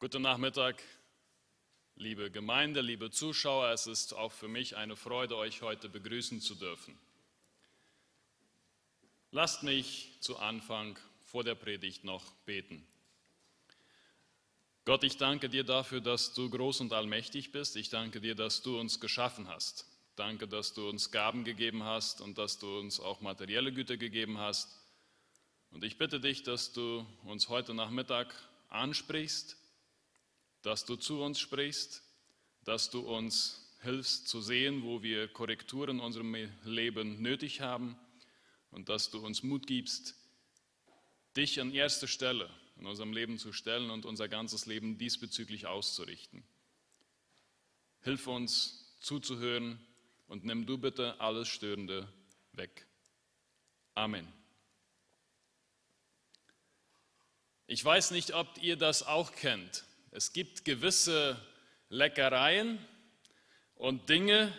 Guten 0.00 0.22
Nachmittag, 0.22 0.80
liebe 1.96 2.30
Gemeinde, 2.30 2.82
liebe 2.82 3.10
Zuschauer. 3.10 3.70
Es 3.70 3.88
ist 3.88 4.14
auch 4.14 4.30
für 4.30 4.46
mich 4.46 4.76
eine 4.76 4.94
Freude, 4.94 5.36
euch 5.36 5.60
heute 5.62 5.88
begrüßen 5.88 6.40
zu 6.40 6.54
dürfen. 6.54 6.96
Lasst 9.32 9.64
mich 9.64 10.12
zu 10.20 10.38
Anfang 10.38 10.96
vor 11.24 11.42
der 11.42 11.56
Predigt 11.56 12.04
noch 12.04 12.30
beten. 12.46 12.86
Gott, 14.84 15.02
ich 15.02 15.16
danke 15.16 15.48
dir 15.48 15.64
dafür, 15.64 16.00
dass 16.00 16.32
du 16.32 16.48
groß 16.48 16.82
und 16.82 16.92
allmächtig 16.92 17.50
bist. 17.50 17.74
Ich 17.74 17.90
danke 17.90 18.20
dir, 18.20 18.36
dass 18.36 18.62
du 18.62 18.78
uns 18.78 19.00
geschaffen 19.00 19.48
hast. 19.48 19.84
Danke, 20.14 20.46
dass 20.46 20.74
du 20.74 20.88
uns 20.88 21.10
Gaben 21.10 21.42
gegeben 21.42 21.82
hast 21.82 22.20
und 22.20 22.38
dass 22.38 22.60
du 22.60 22.78
uns 22.78 23.00
auch 23.00 23.20
materielle 23.20 23.72
Güter 23.72 23.96
gegeben 23.96 24.38
hast. 24.38 24.78
Und 25.72 25.82
ich 25.82 25.98
bitte 25.98 26.20
dich, 26.20 26.44
dass 26.44 26.72
du 26.72 27.04
uns 27.24 27.48
heute 27.48 27.74
Nachmittag 27.74 28.32
ansprichst 28.68 29.56
dass 30.68 30.84
du 30.84 30.96
zu 30.96 31.22
uns 31.22 31.40
sprichst, 31.40 32.02
dass 32.64 32.90
du 32.90 33.00
uns 33.00 33.74
hilfst 33.80 34.28
zu 34.28 34.42
sehen, 34.42 34.82
wo 34.82 35.02
wir 35.02 35.26
Korrekturen 35.26 35.96
in 35.96 36.00
unserem 36.00 36.36
Leben 36.62 37.22
nötig 37.22 37.62
haben 37.62 37.98
und 38.70 38.90
dass 38.90 39.08
du 39.08 39.24
uns 39.24 39.42
Mut 39.42 39.66
gibst, 39.66 40.14
dich 41.34 41.58
an 41.58 41.72
erste 41.72 42.06
Stelle 42.06 42.50
in 42.76 42.84
unserem 42.84 43.14
Leben 43.14 43.38
zu 43.38 43.54
stellen 43.54 43.88
und 43.88 44.04
unser 44.04 44.28
ganzes 44.28 44.66
Leben 44.66 44.98
diesbezüglich 44.98 45.66
auszurichten. 45.66 46.44
Hilf 48.02 48.26
uns 48.26 48.94
zuzuhören 49.00 49.80
und 50.26 50.44
nimm 50.44 50.66
du 50.66 50.76
bitte 50.76 51.18
alles 51.18 51.48
Störende 51.48 52.12
weg. 52.52 52.86
Amen. 53.94 54.30
Ich 57.66 57.82
weiß 57.82 58.10
nicht, 58.10 58.34
ob 58.34 58.58
ihr 58.60 58.76
das 58.76 59.02
auch 59.02 59.32
kennt. 59.32 59.88
Es 60.10 60.32
gibt 60.32 60.64
gewisse 60.64 61.40
Leckereien 61.90 62.78
und 63.74 64.08
Dinge, 64.08 64.52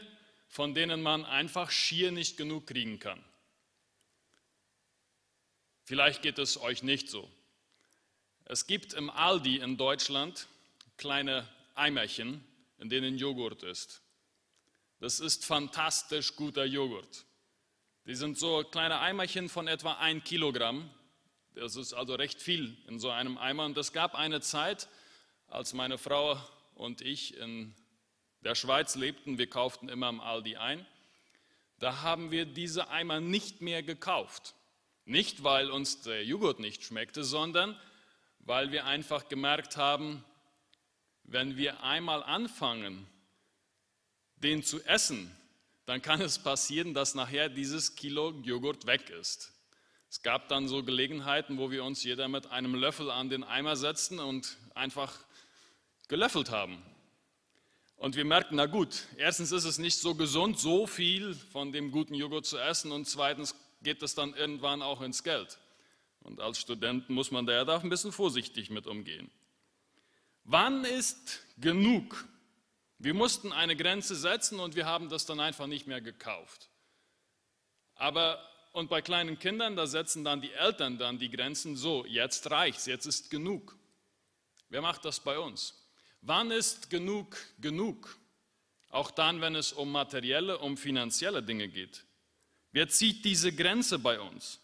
von 0.47 0.73
denen 0.73 1.01
man 1.01 1.25
einfach 1.25 1.71
schier 1.71 2.11
nicht 2.11 2.37
genug 2.37 2.67
kriegen 2.67 2.99
kann. 2.99 3.23
Vielleicht 5.83 6.21
geht 6.21 6.37
es 6.37 6.59
euch 6.59 6.83
nicht 6.83 7.09
so. 7.09 7.29
Es 8.45 8.67
gibt 8.67 8.93
im 8.93 9.09
Aldi 9.09 9.57
in 9.57 9.77
Deutschland 9.77 10.47
kleine 10.97 11.47
Eimerchen, 11.75 12.43
in 12.77 12.89
denen 12.89 13.17
Joghurt 13.17 13.63
ist. 13.63 14.01
Das 14.99 15.19
ist 15.19 15.45
fantastisch 15.45 16.35
guter 16.35 16.65
Joghurt. 16.65 17.25
Die 18.05 18.15
sind 18.15 18.37
so 18.37 18.63
kleine 18.63 18.99
Eimerchen 18.99 19.49
von 19.49 19.67
etwa 19.67 19.93
ein 19.93 20.23
Kilogramm. 20.23 20.89
Das 21.53 21.75
ist 21.75 21.93
also 21.93 22.15
recht 22.15 22.41
viel 22.41 22.77
in 22.87 22.99
so 22.99 23.09
einem 23.09 23.37
Eimer. 23.37 23.65
Und 23.65 23.77
es 23.77 23.93
gab 23.93 24.15
eine 24.15 24.41
Zeit, 24.41 24.87
als 25.49 25.73
meine 25.73 25.97
Frau 25.97 26.37
und 26.75 27.01
ich 27.01 27.37
in 27.37 27.73
der 28.41 28.55
Schweiz 28.55 28.95
lebten, 28.95 29.37
wir 29.37 29.49
kauften 29.49 29.89
immer 29.89 30.07
am 30.07 30.21
Aldi 30.21 30.57
ein, 30.57 30.85
da 31.79 32.01
haben 32.01 32.31
wir 32.31 32.45
diese 32.45 32.89
Eimer 32.89 33.19
nicht 33.19 33.61
mehr 33.61 33.83
gekauft. 33.83 34.53
Nicht, 35.05 35.43
weil 35.43 35.71
uns 35.71 36.01
der 36.01 36.23
Joghurt 36.23 36.59
nicht 36.59 36.83
schmeckte, 36.83 37.23
sondern 37.23 37.79
weil 38.39 38.71
wir 38.71 38.85
einfach 38.85 39.27
gemerkt 39.27 39.77
haben, 39.77 40.23
wenn 41.23 41.57
wir 41.57 41.83
einmal 41.83 42.23
anfangen, 42.23 43.07
den 44.37 44.63
zu 44.63 44.83
essen, 44.85 45.35
dann 45.85 46.01
kann 46.01 46.21
es 46.21 46.39
passieren, 46.39 46.93
dass 46.93 47.15
nachher 47.15 47.49
dieses 47.49 47.95
Kilo 47.95 48.31
Joghurt 48.43 48.85
weg 48.85 49.09
ist. 49.09 49.53
Es 50.09 50.21
gab 50.21 50.47
dann 50.47 50.67
so 50.67 50.83
Gelegenheiten, 50.83 51.57
wo 51.57 51.71
wir 51.71 51.83
uns 51.83 52.03
jeder 52.03 52.27
mit 52.27 52.47
einem 52.47 52.73
Löffel 52.73 53.11
an 53.11 53.29
den 53.29 53.43
Eimer 53.43 53.75
setzten 53.75 54.19
und 54.19 54.57
einfach 54.73 55.19
gelöffelt 56.09 56.51
haben. 56.51 56.83
Und 57.95 58.15
wir 58.15 58.25
merken, 58.25 58.55
na 58.55 58.65
gut, 58.65 59.07
erstens 59.17 59.51
ist 59.53 59.63
es 59.63 59.77
nicht 59.77 59.97
so 59.97 60.15
gesund, 60.15 60.59
so 60.59 60.87
viel 60.87 61.33
von 61.33 61.71
dem 61.71 61.91
guten 61.91 62.13
Joghurt 62.13 62.45
zu 62.45 62.57
essen 62.57 62.91
und 62.91 63.05
zweitens 63.05 63.55
geht 63.81 64.03
es 64.03 64.15
dann 64.15 64.33
irgendwann 64.33 64.81
auch 64.81 65.01
ins 65.01 65.23
Geld. 65.23 65.57
Und 66.21 66.41
als 66.41 66.59
Student 66.59 67.09
muss 67.09 67.31
man 67.31 67.45
da 67.45 67.53
ja 67.53 67.67
auch 67.67 67.83
ein 67.83 67.89
bisschen 67.89 68.11
vorsichtig 68.11 68.69
mit 68.69 68.87
umgehen. 68.87 69.31
Wann 70.43 70.83
ist 70.83 71.45
genug? 71.57 72.25
Wir 72.97 73.13
mussten 73.13 73.53
eine 73.53 73.75
Grenze 73.75 74.15
setzen 74.15 74.59
und 74.59 74.75
wir 74.75 74.85
haben 74.85 75.09
das 75.09 75.25
dann 75.25 75.39
einfach 75.39 75.67
nicht 75.67 75.87
mehr 75.87 76.01
gekauft. 76.01 76.69
Aber 77.95 78.43
und 78.71 78.89
bei 78.89 79.01
kleinen 79.01 79.39
Kindern, 79.39 79.75
da 79.75 79.87
setzen 79.87 80.23
dann 80.23 80.41
die 80.41 80.53
Eltern 80.53 80.97
dann 80.97 81.19
die 81.19 81.29
Grenzen 81.29 81.75
so, 81.75 82.05
jetzt 82.05 82.49
reicht's, 82.49 82.85
jetzt 82.85 83.05
ist 83.05 83.29
genug. 83.29 83.77
Wer 84.69 84.81
macht 84.81 85.05
das 85.05 85.19
bei 85.19 85.39
uns? 85.39 85.75
Wann 86.21 86.51
ist 86.51 86.89
genug 86.89 87.37
genug? 87.59 88.17
Auch 88.89 89.11
dann, 89.11 89.41
wenn 89.41 89.55
es 89.55 89.71
um 89.71 89.91
materielle, 89.91 90.57
um 90.57 90.75
finanzielle 90.75 91.43
Dinge 91.43 91.67
geht. 91.67 92.05
Wer 92.71 92.89
zieht 92.89 93.23
diese 93.25 93.51
Grenze 93.51 93.99
bei 93.99 94.19
uns? 94.19 94.59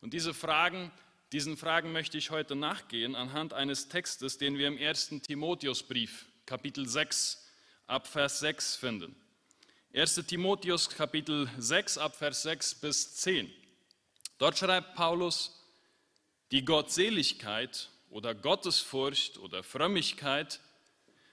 Und 0.00 0.14
diese 0.14 0.34
Fragen, 0.34 0.90
diesen 1.32 1.56
Fragen 1.56 1.92
möchte 1.92 2.18
ich 2.18 2.30
heute 2.30 2.56
nachgehen 2.56 3.14
anhand 3.14 3.52
eines 3.52 3.88
Textes, 3.88 4.38
den 4.38 4.56
wir 4.58 4.68
im 4.68 4.78
ersten 4.78 5.22
Timotheusbrief, 5.22 6.26
Kapitel 6.46 6.88
6, 6.88 7.46
ab 7.86 8.06
Vers 8.06 8.40
6 8.40 8.76
finden. 8.76 9.14
1. 9.92 10.14
Timotheus, 10.26 10.88
Kapitel 10.88 11.50
6, 11.58 11.98
ab 11.98 12.16
Vers 12.16 12.42
6 12.42 12.76
bis 12.76 13.16
10. 13.16 13.52
Dort 14.38 14.56
schreibt 14.56 14.94
Paulus, 14.94 15.60
die 16.52 16.64
Gottseligkeit 16.64 17.90
oder 18.08 18.34
Gottesfurcht 18.34 19.38
oder 19.38 19.62
Frömmigkeit 19.62 20.60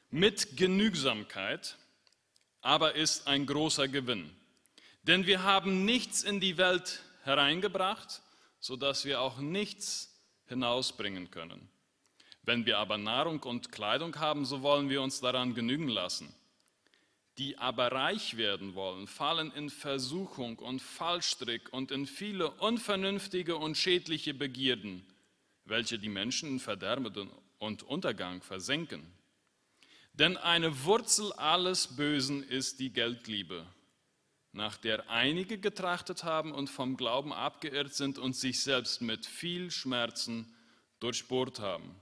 mit 0.09 0.57
Genügsamkeit 0.57 1.77
aber 2.67 2.95
ist 2.95 3.27
ein 3.27 3.45
großer 3.45 3.87
Gewinn. 3.87 4.29
Denn 5.03 5.25
wir 5.25 5.43
haben 5.43 5.85
nichts 5.85 6.23
in 6.23 6.41
die 6.41 6.57
Welt 6.57 7.01
hereingebracht, 7.23 8.21
sodass 8.59 9.05
wir 9.05 9.21
auch 9.21 9.37
nichts 9.39 10.13
hinausbringen 10.47 11.31
können. 11.31 11.69
Wenn 12.43 12.65
wir 12.65 12.77
aber 12.77 12.97
Nahrung 12.97 13.41
und 13.43 13.71
Kleidung 13.71 14.17
haben, 14.19 14.45
so 14.45 14.63
wollen 14.63 14.89
wir 14.89 15.01
uns 15.01 15.21
daran 15.21 15.53
genügen 15.53 15.87
lassen. 15.87 16.33
Die 17.37 17.57
aber 17.57 17.91
reich 17.91 18.35
werden 18.35 18.75
wollen, 18.75 19.07
fallen 19.07 19.51
in 19.51 19.69
Versuchung 19.69 20.59
und 20.59 20.81
Fallstrick 20.81 21.71
und 21.71 21.91
in 21.91 22.05
viele 22.05 22.51
unvernünftige 22.51 23.55
und 23.55 23.77
schädliche 23.77 24.33
Begierden, 24.33 25.05
welche 25.63 25.99
die 25.99 26.09
Menschen 26.09 26.49
in 26.49 26.59
Verderben 26.59 27.29
und 27.59 27.83
Untergang 27.83 28.41
versenken. 28.41 29.05
Denn 30.17 30.35
eine 30.35 30.83
Wurzel 30.83 31.31
alles 31.33 31.95
Bösen 31.95 32.41
ist 32.41 32.79
die 32.79 32.91
Geldliebe, 32.91 33.67
nach 34.51 34.75
der 34.75 35.11
einige 35.11 35.59
getrachtet 35.59 36.23
haben 36.23 36.53
und 36.53 36.71
vom 36.71 36.97
Glauben 36.97 37.31
abgeirrt 37.31 37.93
sind 37.93 38.17
und 38.17 38.35
sich 38.35 38.63
selbst 38.63 39.01
mit 39.01 39.27
viel 39.27 39.69
Schmerzen 39.69 40.55
durchbohrt 40.99 41.59
haben. 41.59 41.95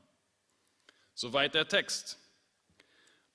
Soweit 1.13 1.55
der 1.55 1.67
Text. 1.67 2.17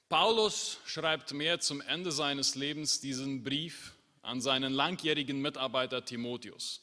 Paulus 0.08 0.78
schreibt 0.86 1.34
mehr 1.34 1.60
zum 1.60 1.82
Ende 1.82 2.10
seines 2.10 2.54
Lebens 2.54 3.00
diesen 3.00 3.44
Brief 3.44 3.94
an 4.22 4.40
seinen 4.40 4.72
langjährigen 4.72 5.42
Mitarbeiter 5.42 6.04
Timotheus. 6.06 6.80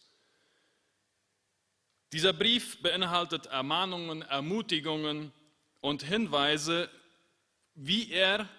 Dieser 2.13 2.31
Brief 2.31 2.79
beinhaltet 2.81 3.47
Ermahnungen, 3.47 4.21
Ermutigungen 4.21 5.33
und 5.81 6.03
Hinweise, 6.03 6.89
wie 7.77 8.11
er 8.11 8.49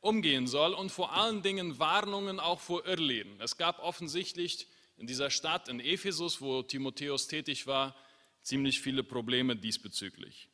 umgehen 0.00 0.46
soll 0.46 0.74
und 0.74 0.92
vor 0.92 1.12
allen 1.12 1.42
Dingen 1.42 1.78
Warnungen 1.78 2.38
auch 2.38 2.60
vor 2.60 2.86
Irrleben. 2.86 3.40
Es 3.40 3.56
gab 3.56 3.80
offensichtlich 3.80 4.68
in 4.98 5.06
dieser 5.06 5.30
Stadt, 5.30 5.68
in 5.68 5.80
Ephesus, 5.80 6.40
wo 6.40 6.62
Timotheus 6.62 7.26
tätig 7.26 7.66
war, 7.66 7.96
ziemlich 8.42 8.80
viele 8.80 9.02
Probleme 9.02 9.56
diesbezüglich. 9.56 10.48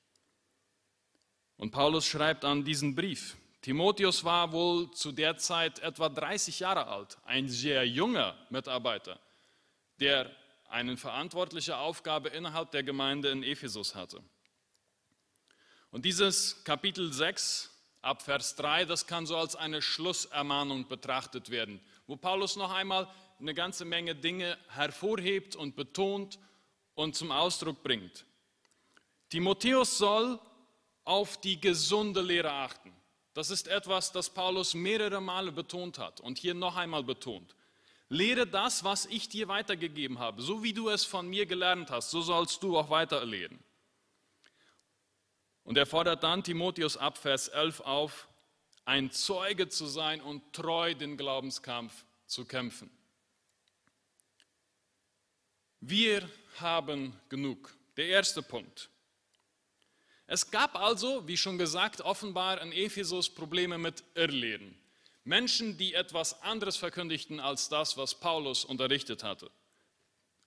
Und 1.57 1.73
Paulus 1.73 2.07
schreibt 2.07 2.45
an 2.45 2.65
diesen 2.65 2.95
Brief. 2.95 3.37
Timotheus 3.61 4.25
war 4.25 4.53
wohl 4.53 4.91
zu 4.93 5.13
der 5.13 5.37
Zeit 5.37 5.81
etwa 5.81 6.09
30 6.09 6.61
Jahre 6.61 6.87
alt, 6.87 7.19
ein 7.25 7.49
sehr 7.49 7.87
junger 7.87 8.37
Mitarbeiter, 8.51 9.21
der 10.01 10.35
eine 10.69 10.97
verantwortliche 10.97 11.77
Aufgabe 11.77 12.31
innerhalb 12.31 12.71
der 12.71 12.83
Gemeinde 12.83 13.31
in 13.31 13.43
Ephesus 13.43 13.95
hatte. 13.95 14.23
Und 15.91 16.05
dieses 16.05 16.65
Kapitel 16.65 17.13
6 17.13 17.72
ab 18.03 18.23
Vers 18.23 18.57
3, 18.57 18.85
das 18.85 19.07
kann 19.07 19.27
so 19.27 19.37
als 19.37 19.57
eine 19.57 19.81
Schlussermahnung 19.81 20.89
betrachtet 20.89 21.51
werden, 21.51 21.81
wo 22.07 22.17
Paulus 22.17 22.57
noch 22.57 22.73
einmal 22.73 23.09
eine 23.41 23.55
ganze 23.55 23.85
Menge 23.85 24.15
Dinge 24.15 24.59
hervorhebt 24.69 25.57
und 25.57 25.77
betont 25.77 26.39
und 26.95 27.17
zum 27.17 27.31
Ausdruck 27.31 27.83
bringt. 27.83 28.25
Timotheus 29.31 29.97
soll 29.99 30.39
auf 31.05 31.41
die 31.41 31.61
gesunde 31.61 32.21
Lehre 32.21 32.53
achten. 32.53 32.93
Das 33.35 33.51
ist 33.51 33.67
etwas, 33.67 34.13
das 34.13 34.29
Paulus 34.29 34.75
mehrere 34.75 35.21
Male 35.21 35.53
betont 35.53 35.99
hat 35.99 36.21
und 36.21 36.39
hier 36.39 36.55
noch 36.55 36.77
einmal 36.77 37.03
betont. 37.03 37.57
Lehre 38.09 38.47
das, 38.47 38.85
was 38.85 39.07
ich 39.07 39.31
dir 39.31 39.49
weitergegeben 39.49 40.19
habe. 40.19 40.43
So 40.43 40.63
wie 40.63 40.75
du 40.75 40.91
es 40.91 41.05
von 41.05 41.27
mir 41.27 41.47
gelernt 41.47 41.91
hast, 41.91 42.11
so 42.11 42.21
sollst 42.21 42.63
du 42.63 42.77
auch 42.77 42.91
weiter 42.91 43.25
lehren. 43.25 43.59
Und 45.65 45.79
er 45.79 45.87
fordert 45.87 46.23
dann 46.23 46.43
Timotheus 46.43 46.97
ab, 46.97 47.19
Vers 47.19 47.49
11 47.49 47.81
auf, 47.81 48.29
ein 48.85 49.11
Zeuge 49.11 49.69
zu 49.69 49.87
sein 49.87 50.21
und 50.21 50.53
treu 50.53 50.95
den 50.95 51.17
Glaubenskampf 51.17 52.05
zu 52.27 52.45
kämpfen. 52.45 52.91
Wir 55.81 56.29
haben 56.59 57.19
genug. 57.29 57.77
Der 57.97 58.07
erste 58.07 58.43
Punkt. 58.43 58.89
Es 60.27 60.51
gab 60.51 60.77
also, 60.77 61.27
wie 61.29 61.37
schon 61.37 61.59
gesagt, 61.59 62.01
offenbar 62.01 62.61
in 62.63 62.73
Ephesus 62.73 63.29
Probleme 63.29 63.77
mit 63.79 64.03
Irrlehren. 64.15 64.75
Menschen, 65.25 65.77
die 65.77 65.95
etwas 65.95 66.43
anderes 66.43 66.77
verkündigten 66.77 67.39
als 67.39 67.69
das, 67.69 67.97
was 67.97 68.19
Paulus 68.19 68.65
unterrichtet 68.65 69.23
hatte. 69.23 69.51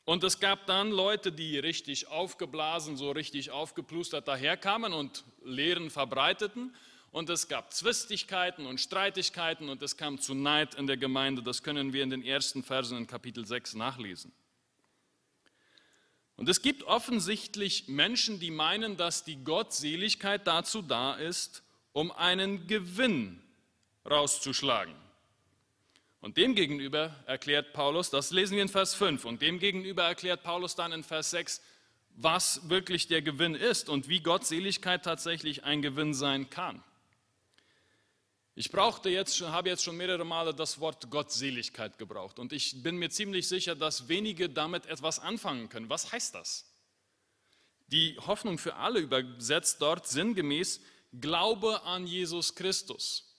Und 0.05 0.23
es 0.23 0.39
gab 0.39 0.67
dann 0.67 0.91
Leute, 0.91 1.31
die 1.31 1.57
richtig 1.57 2.07
aufgeblasen, 2.07 2.95
so 2.95 3.09
richtig 3.09 3.49
aufgeplustert 3.49 4.27
daherkamen 4.27 4.93
und 4.93 5.23
Lehren 5.43 5.89
verbreiteten. 5.89 6.75
Und 7.11 7.29
es 7.29 7.47
gab 7.47 7.73
Zwistigkeiten 7.73 8.67
und 8.67 8.79
Streitigkeiten 8.79 9.67
und 9.67 9.81
es 9.81 9.97
kam 9.97 10.19
zu 10.19 10.35
Neid 10.35 10.75
in 10.75 10.85
der 10.85 10.97
Gemeinde. 10.97 11.41
Das 11.41 11.63
können 11.63 11.91
wir 11.91 12.03
in 12.03 12.11
den 12.11 12.23
ersten 12.23 12.61
Versen 12.61 12.99
in 12.99 13.07
Kapitel 13.07 13.47
6 13.47 13.73
nachlesen. 13.75 14.31
Und 16.35 16.49
es 16.49 16.61
gibt 16.61 16.83
offensichtlich 16.83 17.87
Menschen, 17.87 18.39
die 18.39 18.51
meinen, 18.51 18.97
dass 18.97 19.23
die 19.23 19.43
Gottseligkeit 19.43 20.45
dazu 20.45 20.81
da 20.81 21.15
ist, 21.15 21.63
um 21.93 22.11
einen 22.11 22.67
Gewinn 22.67 23.41
rauszuschlagen. 24.07 24.93
Und 26.25 26.37
demgegenüber 26.37 27.15
erklärt 27.27 27.71
Paulus, 27.71 28.09
das 28.09 28.31
lesen 28.31 28.55
wir 28.55 28.63
in 28.63 28.67
Vers 28.67 28.95
5, 28.95 29.25
und 29.25 29.43
demgegenüber 29.43 30.05
erklärt 30.05 30.41
Paulus 30.41 30.73
dann 30.73 30.91
in 30.91 31.03
Vers 31.03 31.29
6, 31.29 31.61
was 32.15 32.67
wirklich 32.67 33.07
der 33.07 33.21
Gewinn 33.21 33.53
ist 33.53 33.89
und 33.89 34.09
wie 34.09 34.21
Gottseligkeit 34.21 35.05
tatsächlich 35.05 35.65
ein 35.65 35.83
Gewinn 35.83 36.15
sein 36.15 36.49
kann. 36.49 36.83
Ich 38.55 38.71
brauchte 38.71 39.09
jetzt, 39.11 39.39
habe 39.39 39.69
jetzt 39.69 39.83
schon 39.83 39.97
mehrere 39.97 40.25
Male 40.25 40.55
das 40.55 40.79
Wort 40.79 41.11
Gottseligkeit 41.11 41.99
gebraucht 41.99 42.39
und 42.39 42.53
ich 42.53 42.81
bin 42.81 42.95
mir 42.95 43.11
ziemlich 43.11 43.47
sicher, 43.47 43.75
dass 43.75 44.07
wenige 44.07 44.49
damit 44.49 44.87
etwas 44.87 45.19
anfangen 45.19 45.69
können. 45.69 45.91
Was 45.91 46.11
heißt 46.11 46.33
das? 46.33 46.65
Die 47.85 48.17
Hoffnung 48.17 48.57
für 48.57 48.77
alle 48.77 48.99
übersetzt 48.99 49.79
dort 49.79 50.07
sinngemäß 50.07 50.81
Glaube 51.21 51.83
an 51.83 52.07
Jesus 52.07 52.55
Christus. 52.55 53.34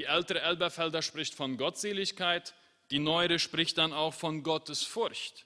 Die 0.00 0.06
ältere 0.06 0.40
Elberfelder 0.40 1.02
spricht 1.02 1.34
von 1.34 1.58
Gottseligkeit, 1.58 2.54
die 2.90 2.98
neuere 2.98 3.38
spricht 3.38 3.76
dann 3.76 3.92
auch 3.92 4.14
von 4.14 4.42
Gottesfurcht. 4.42 5.44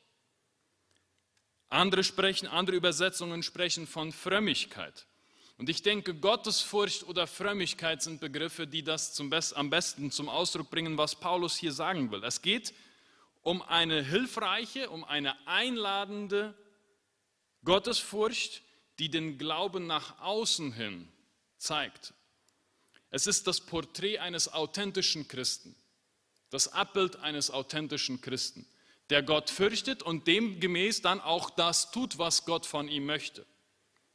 Andere 1.70 2.04
sprechen, 2.04 2.46
andere 2.46 2.76
Übersetzungen 2.76 3.42
sprechen 3.42 3.88
von 3.88 4.12
Frömmigkeit. 4.12 5.08
Und 5.58 5.68
ich 5.68 5.82
denke, 5.82 6.14
Gottesfurcht 6.14 7.02
oder 7.02 7.26
Frömmigkeit 7.26 8.00
sind 8.00 8.20
Begriffe, 8.20 8.68
die 8.68 8.84
das 8.84 9.20
Best, 9.28 9.56
am 9.56 9.70
besten 9.70 10.12
zum 10.12 10.28
Ausdruck 10.28 10.70
bringen, 10.70 10.96
was 10.96 11.16
Paulus 11.16 11.56
hier 11.56 11.72
sagen 11.72 12.12
will. 12.12 12.22
Es 12.22 12.40
geht 12.40 12.72
um 13.42 13.60
eine 13.60 14.04
hilfreiche, 14.04 14.88
um 14.88 15.02
eine 15.02 15.34
einladende 15.48 16.54
Gottesfurcht, 17.64 18.62
die 19.00 19.10
den 19.10 19.36
Glauben 19.36 19.88
nach 19.88 20.20
außen 20.20 20.72
hin 20.74 21.08
zeigt. 21.58 22.14
Es 23.14 23.28
ist 23.28 23.46
das 23.46 23.60
Porträt 23.60 24.18
eines 24.18 24.52
authentischen 24.52 25.28
Christen, 25.28 25.76
das 26.50 26.72
Abbild 26.72 27.14
eines 27.20 27.48
authentischen 27.48 28.20
Christen, 28.20 28.66
der 29.08 29.22
Gott 29.22 29.50
fürchtet 29.50 30.02
und 30.02 30.26
demgemäß 30.26 31.00
dann 31.00 31.20
auch 31.20 31.50
das 31.50 31.92
tut, 31.92 32.18
was 32.18 32.44
Gott 32.44 32.66
von 32.66 32.88
ihm 32.88 33.06
möchte. 33.06 33.46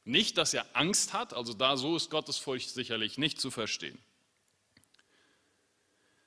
Nicht, 0.03 0.37
dass 0.37 0.53
er 0.53 0.65
Angst 0.75 1.13
hat, 1.13 1.33
also 1.33 1.53
da 1.53 1.77
so 1.77 1.95
ist 1.95 2.09
Gottesfurcht 2.09 2.71
sicherlich 2.71 3.17
nicht 3.17 3.39
zu 3.39 3.51
verstehen. 3.51 3.97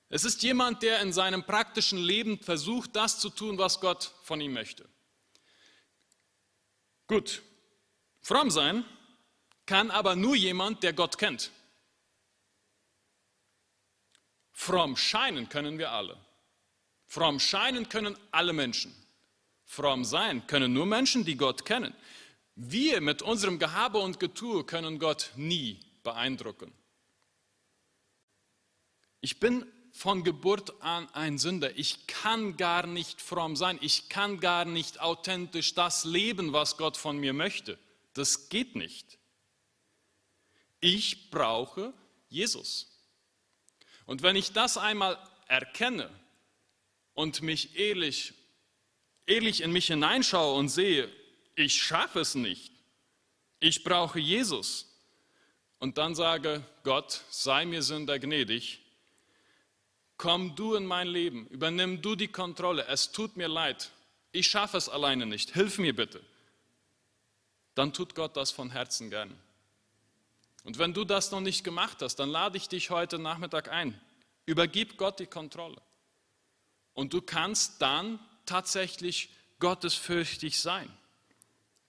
Es 0.09 0.25
ist 0.25 0.43
jemand, 0.43 0.83
der 0.83 1.03
in 1.03 1.13
seinem 1.13 1.45
praktischen 1.45 1.99
Leben 1.99 2.39
versucht, 2.39 2.97
das 2.97 3.19
zu 3.19 3.29
tun, 3.29 3.59
was 3.59 3.81
Gott 3.81 4.15
von 4.23 4.41
ihm 4.41 4.55
möchte. 4.55 4.89
Gut, 7.07 7.43
fromm 8.23 8.51
sein 8.51 8.83
kann 9.67 9.91
aber 9.91 10.17
nur 10.17 10.37
jemand, 10.37 10.83
der 10.83 10.95
Gott 10.95 11.19
kennt. 11.19 11.51
Fromm 14.65 14.97
scheinen 14.97 15.49
können 15.49 15.77
wir 15.77 15.91
alle. 15.91 16.17
Fromm 17.09 17.41
scheinen 17.41 17.89
können 17.89 18.17
alle 18.31 18.53
Menschen. 18.53 18.95
Fromm 19.65 20.05
sein 20.05 20.47
können 20.47 20.73
nur 20.73 20.87
Menschen, 20.87 21.25
die 21.25 21.37
Gott 21.37 21.65
kennen. 21.65 21.93
Wir 22.55 23.01
mit 23.01 23.23
unserem 23.23 23.59
Gehabe 23.59 23.99
und 23.99 24.21
Getue 24.21 24.63
können 24.65 25.01
Gott 25.01 25.33
nie 25.35 25.81
beeindrucken. 26.05 26.73
Ich 29.21 29.41
bin 29.41 29.67
von 29.91 30.23
Geburt 30.23 30.81
an 30.81 31.09
ein 31.13 31.39
Sünder. 31.39 31.77
Ich 31.77 32.07
kann 32.07 32.57
gar 32.57 32.87
nicht 32.87 33.21
fromm 33.21 33.57
sein. 33.57 33.81
Ich 33.81 34.11
kann 34.11 34.39
gar 34.39 34.65
nicht 34.65 35.01
authentisch 35.01 35.75
das 35.75 36.05
leben, 36.05 36.53
was 36.53 36.77
Gott 36.77 36.97
von 36.97 37.19
mir 37.19 37.33
möchte. 37.33 37.81
Das 38.15 38.49
geht 38.49 38.77
nicht. 38.77 39.19
Ich 40.79 41.31
brauche 41.33 41.93
Jesus. 42.29 42.92
Und 44.07 44.23
wenn 44.23 44.37
ich 44.37 44.53
das 44.53 44.77
einmal 44.77 45.19
erkenne 45.49 46.11
und 47.15 47.43
mich 47.43 47.77
ehrlich, 47.77 48.35
ehrlich 49.27 49.61
in 49.61 49.73
mich 49.73 49.87
hineinschaue 49.87 50.59
und 50.59 50.69
sehe, 50.69 51.11
ich 51.55 51.83
schaffe 51.83 52.21
es 52.21 52.35
nicht. 52.35 52.73
Ich 53.61 53.85
brauche 53.85 54.19
Jesus. 54.19 54.89
Und 55.79 55.99
dann 55.99 56.15
sage, 56.15 56.63
Gott, 56.85 57.23
sei 57.31 57.65
mir 57.65 57.83
Sünder 57.83 58.19
gnädig. 58.19 58.81
Komm 60.17 60.55
du 60.55 60.75
in 60.75 60.87
mein 60.87 61.09
Leben, 61.09 61.47
übernimm 61.49 62.01
du 62.01 62.15
die 62.15 62.29
Kontrolle. 62.29 62.87
Es 62.87 63.11
tut 63.11 63.37
mir 63.37 63.49
leid. 63.49 63.91
Ich 64.31 64.47
schaffe 64.47 64.77
es 64.77 64.89
alleine 64.89 65.27
nicht. 65.27 65.51
Hilf 65.53 65.79
mir 65.79 65.95
bitte. 65.95 66.23
Dann 67.75 67.93
tut 67.93 68.15
Gott 68.15 68.37
das 68.37 68.51
von 68.51 68.71
Herzen 68.71 69.11
gern. 69.11 69.37
Und 70.65 70.79
wenn 70.79 70.95
du 70.95 71.05
das 71.05 71.31
noch 71.31 71.41
nicht 71.41 71.65
gemacht 71.65 72.03
hast, 72.03 72.17
dann 72.17 72.29
lade 72.29 72.57
ich 72.57 72.69
dich 72.69 72.91
heute 72.91 73.19
Nachmittag 73.19 73.71
ein. 73.71 74.01
Übergib 74.47 74.97
Gott 74.97 75.19
die 75.19 75.27
Kontrolle. 75.27 75.81
Und 76.95 77.13
du 77.13 77.21
kannst 77.21 77.83
dann 77.83 78.21
tatsächlich 78.47 79.31
gottesfürchtig 79.59 80.61
sein. 80.61 80.91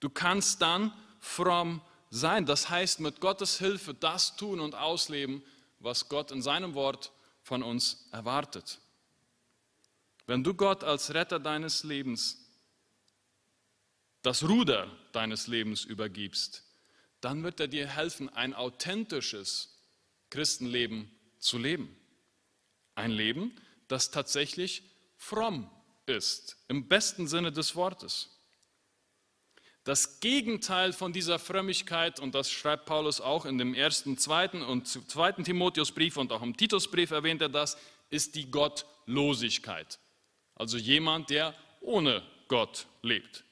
Du 0.00 0.08
kannst 0.08 0.62
dann 0.62 0.92
fromm 1.20 1.80
sein. 2.10 2.46
Das 2.46 2.70
heißt, 2.70 3.00
mit 3.00 3.20
Gottes 3.20 3.58
Hilfe 3.58 3.94
das 3.94 4.36
tun 4.36 4.60
und 4.60 4.74
ausleben, 4.74 5.42
was 5.78 6.08
Gott 6.08 6.30
in 6.30 6.42
seinem 6.42 6.74
Wort 6.74 7.12
von 7.42 7.62
uns 7.62 8.08
erwartet. 8.12 8.80
Wenn 10.26 10.42
du 10.42 10.54
Gott 10.54 10.82
als 10.82 11.12
Retter 11.12 11.38
deines 11.38 11.84
Lebens 11.84 12.44
das 14.24 14.42
Ruder 14.42 14.90
deines 15.12 15.48
Lebens 15.48 15.84
übergibst, 15.84 16.64
dann 17.24 17.42
wird 17.42 17.58
er 17.58 17.68
dir 17.68 17.88
helfen, 17.88 18.28
ein 18.28 18.52
authentisches 18.52 19.78
Christenleben 20.28 21.10
zu 21.38 21.58
leben. 21.58 21.96
Ein 22.94 23.10
Leben, 23.10 23.54
das 23.88 24.10
tatsächlich 24.10 24.82
fromm 25.16 25.70
ist, 26.06 26.56
im 26.68 26.86
besten 26.86 27.26
Sinne 27.26 27.50
des 27.50 27.76
Wortes. 27.76 28.30
Das 29.84 30.20
Gegenteil 30.20 30.92
von 30.92 31.12
dieser 31.12 31.38
Frömmigkeit, 31.38 32.20
und 32.20 32.34
das 32.34 32.50
schreibt 32.50 32.86
Paulus 32.86 33.20
auch 33.20 33.46
in 33.46 33.58
dem 33.58 33.74
ersten, 33.74 34.18
zweiten 34.18 34.62
und 34.62 34.86
zweiten 34.86 35.44
Timotheusbrief 35.44 36.16
und 36.16 36.32
auch 36.32 36.42
im 36.42 36.56
Titusbrief 36.56 37.10
erwähnt 37.10 37.42
er 37.42 37.48
das, 37.48 37.78
ist 38.10 38.34
die 38.34 38.50
Gottlosigkeit. 38.50 39.98
Also 40.54 40.76
jemand, 40.76 41.30
der 41.30 41.54
ohne 41.80 42.22
Gott 42.48 42.86
lebt. 43.02 43.44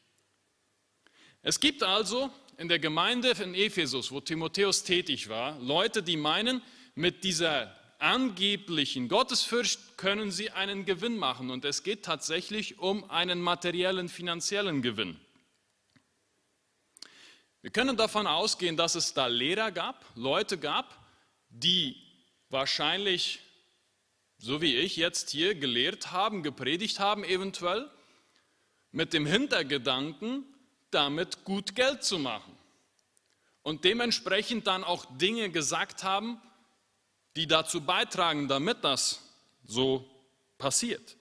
Es 1.43 1.59
gibt 1.59 1.83
also 1.83 2.31
in 2.59 2.69
der 2.69 2.79
Gemeinde 2.79 3.31
in 3.43 3.55
Ephesus, 3.55 4.11
wo 4.11 4.21
Timotheus 4.21 4.85
tätig 4.85 5.29
war, 5.29 5.59
Leute, 5.61 6.03
die 6.03 6.17
meinen, 6.17 6.63
mit 6.95 7.25
dieser 7.25 7.75
angeblichen 7.99 9.09
Gottesfurcht 9.09 9.97
können 9.97 10.31
sie 10.31 10.51
einen 10.51 10.85
Gewinn 10.85 11.17
machen. 11.17 11.51
Und 11.51 11.65
es 11.65 11.83
geht 11.83 12.05
tatsächlich 12.05 12.79
um 12.79 13.09
einen 13.09 13.41
materiellen, 13.41 14.09
finanziellen 14.09 14.83
Gewinn. 14.83 15.19
Wir 17.63 17.71
können 17.71 17.97
davon 17.97 18.27
ausgehen, 18.27 18.77
dass 18.77 18.97
es 18.97 19.15
da 19.15 19.29
Lehrer 19.29 19.71
gab, 19.71 20.05
Leute 20.17 20.59
gab, 20.59 20.99
die 21.49 21.97
wahrscheinlich, 22.49 23.39
so 24.39 24.61
wie 24.61 24.77
ich 24.77 24.97
jetzt 24.97 25.31
hier 25.31 25.55
gelehrt 25.55 26.11
haben, 26.11 26.43
gepredigt 26.43 26.99
haben 26.99 27.23
eventuell, 27.23 27.89
mit 28.91 29.13
dem 29.13 29.27
Hintergedanken, 29.27 30.45
damit 30.95 31.45
gut 31.45 31.75
Geld 31.75 32.05
zu 32.05 32.19
machen. 32.19 32.57
Und 33.63 33.85
dementsprechend 33.85 34.67
dann 34.67 34.85
auch 34.85 35.05
Dinge 35.19 35.51
gesagt 35.51 36.03
haben, 36.05 36.41
die 37.37 37.47
dazu 37.47 37.81
beitragen, 37.81 38.49
damit 38.49 38.85
das 38.85 39.23
so 39.65 40.09
passiert. 40.59 41.17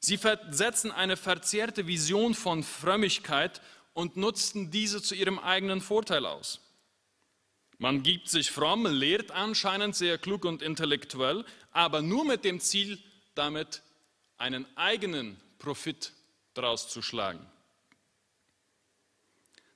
Sie 0.00 0.18
setzen 0.50 0.90
eine 0.90 1.16
verzerrte 1.16 1.86
Vision 1.86 2.34
von 2.34 2.62
Frömmigkeit 2.62 3.60
und 3.92 4.16
nutzten 4.16 4.70
diese 4.70 5.02
zu 5.02 5.14
ihrem 5.14 5.38
eigenen 5.38 5.80
Vorteil 5.82 6.24
aus. 6.24 6.60
Man 7.78 8.02
gibt 8.02 8.28
sich 8.28 8.50
fromm, 8.50 8.86
lehrt 8.86 9.30
anscheinend 9.30 9.94
sehr 9.96 10.18
klug 10.18 10.44
und 10.44 10.62
intellektuell, 10.62 11.44
aber 11.70 12.02
nur 12.02 12.24
mit 12.24 12.44
dem 12.44 12.60
Ziel, 12.60 12.98
damit 13.34 13.82
einen 14.36 14.66
eigenen 14.76 15.40
Profit 15.58 16.12
daraus 16.54 16.88
zu 16.88 17.02
schlagen. 17.02 17.44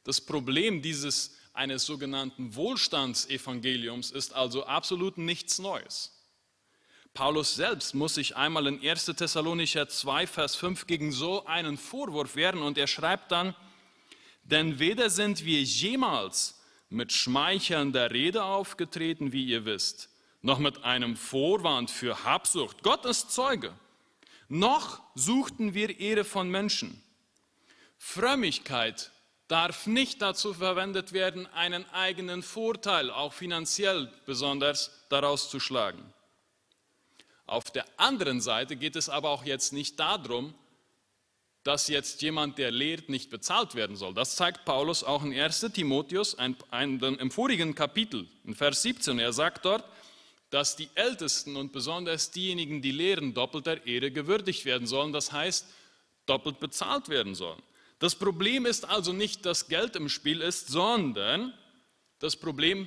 Das 0.05 0.21
Problem 0.21 0.83
dieses 0.83 1.37
eines 1.55 1.87
sogenannten 1.87 2.55
Wohlstandsevangeliums 2.55 4.11
ist 4.11 4.35
also 4.35 4.67
absolut 4.67 5.19
nichts 5.19 5.59
Neues. 5.59 6.11
Paulus 7.15 7.55
selbst 7.55 7.95
muss 7.95 8.17
sich 8.17 8.37
einmal 8.37 8.67
in 8.67 8.81
1. 8.87 9.07
Thessalonicher 9.07 9.89
2, 9.89 10.27
Vers 10.27 10.57
5 10.57 10.87
gegen 10.87 11.13
so 11.13 11.47
einen 11.47 11.79
Vorwurf 11.79 12.35
wehren 12.35 12.61
und 12.61 12.77
er 12.77 12.89
schreibt 12.89 13.31
dann, 13.31 13.55
denn 14.43 14.79
weder 14.79 15.09
sind 15.09 15.45
wir 15.45 15.63
jemals 15.63 16.61
mit 16.91 17.13
schmeichelnder 17.13 18.11
Rede 18.11 18.45
aufgetreten, 18.45 19.33
wie 19.33 19.45
ihr 19.45 19.65
wisst, 19.65 20.11
noch 20.43 20.59
mit 20.59 20.85
einem 20.85 21.17
Vorwand 21.17 21.91
für 21.91 22.25
Habsucht. 22.25 22.83
Gott 22.83 23.07
ist 23.07 23.31
Zeuge. 23.31 23.73
Noch 24.49 25.01
suchten 25.15 25.73
wir 25.73 25.99
Ehre 25.99 26.25
von 26.25 26.51
Menschen. 26.51 27.01
Frömmigkeit 27.97 29.13
darf 29.49 29.87
nicht 29.87 30.23
dazu 30.23 30.55
verwendet 30.55 31.13
werden, 31.13 31.47
einen 31.53 31.89
eigenen 31.91 32.43
Vorteil, 32.43 33.11
auch 33.11 33.33
finanziell 33.33 34.11
besonders, 34.27 34.91
daraus 35.11 35.51
zu 35.51 35.61
schlagen. 35.61 36.13
Auf 37.47 37.71
der 37.71 37.85
anderen 37.99 38.41
Seite 38.41 38.77
geht 38.77 38.97
es 38.97 39.09
aber 39.09 39.31
auch 39.31 39.45
jetzt 39.45 39.73
nicht 39.73 40.01
darum, 40.01 40.55
dass 41.63 41.89
jetzt 41.89 42.21
jemand, 42.23 42.59
der 42.59 42.71
lehrt, 42.71 43.09
nicht 43.09 43.31
bezahlt 43.31 43.75
werden 43.75 43.97
soll. 43.97 44.13
Das 44.15 44.37
zeigt 44.37 44.65
Paulus 44.65 45.03
auch 45.03 45.25
in 45.25 45.33
1 45.33 45.61
Timotheus 45.73 46.39
ein, 46.39 46.57
ein, 46.71 47.01
im 47.01 47.31
vorigen 47.31 47.75
Kapitel, 47.75 48.29
in 48.45 48.55
Vers 48.55 48.83
17. 48.83 49.19
Er 49.19 49.33
sagt 49.33 49.65
dort, 49.65 49.85
dass 50.51 50.77
die 50.77 50.89
Ältesten 50.95 51.57
und 51.57 51.73
besonders 51.73 52.31
diejenigen, 52.31 52.83
die 52.83 52.93
lehren, 52.93 53.35
doppelter 53.35 53.87
Ehre 53.87 54.11
gewürdigt 54.11 54.67
werden 54.67 54.87
sollen. 54.87 55.13
Das 55.13 55.33
heißt, 55.33 55.67
doppelt 56.27 56.61
bezahlt 56.61 57.09
werden 57.09 57.35
sollen. 57.35 57.63
Das 58.05 58.15
Problem 58.15 58.67
ist 58.67 58.85
also 58.85 59.15
nicht, 59.15 59.47
dass 59.47 59.67
Geld 59.67 59.97
im 59.97 60.11
Spiel 60.11 60.43
ist, 60.43 60.69
sondern 60.69 61.55
das 62.19 62.37
Problem 62.37 62.87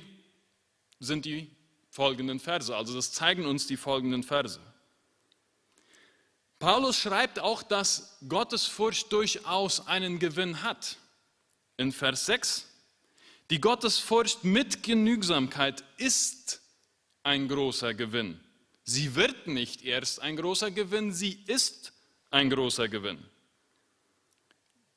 sind 1.00 1.24
die 1.24 1.50
folgenden 1.90 2.38
Verse. 2.38 2.76
Also 2.76 2.94
das 2.94 3.10
zeigen 3.10 3.44
uns 3.44 3.66
die 3.66 3.76
folgenden 3.76 4.22
Verse. 4.22 4.60
Paulus 6.60 6.96
schreibt 6.96 7.40
auch, 7.40 7.64
dass 7.64 8.16
Gottesfurcht 8.28 9.10
durchaus 9.10 9.88
einen 9.88 10.20
Gewinn 10.20 10.62
hat. 10.62 10.98
In 11.78 11.90
Vers 11.90 12.26
6, 12.26 12.68
die 13.50 13.60
Gottesfurcht 13.60 14.44
mit 14.44 14.84
Genügsamkeit 14.84 15.82
ist 15.96 16.60
ein 17.24 17.48
großer 17.48 17.92
Gewinn. 17.92 18.38
Sie 18.84 19.16
wird 19.16 19.48
nicht 19.48 19.84
erst 19.84 20.22
ein 20.22 20.36
großer 20.36 20.70
Gewinn, 20.70 21.12
sie 21.12 21.42
ist 21.48 21.92
ein 22.30 22.50
großer 22.50 22.88
Gewinn. 22.88 23.18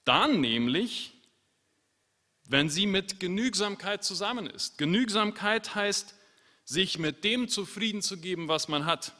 Dann 0.04 0.42
nämlich, 0.42 1.14
wenn 2.48 2.70
sie 2.70 2.88
mit 2.88 3.20
Genügsamkeit 3.20 4.04
zusammen 4.04 4.48
ist. 4.48 4.78
Genügsamkeit 4.78 5.76
heißt, 5.76 6.16
sich 6.66 6.98
mit 6.98 7.24
dem 7.24 7.48
zufrieden 7.48 8.02
zu 8.02 8.18
geben, 8.18 8.48
was 8.48 8.68
man 8.68 8.86
hat. 8.86 9.14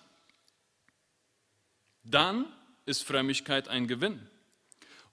Dann 2.04 2.46
ist 2.86 3.04
Frömmigkeit 3.04 3.68
ein 3.68 3.88
Gewinn. 3.88 4.28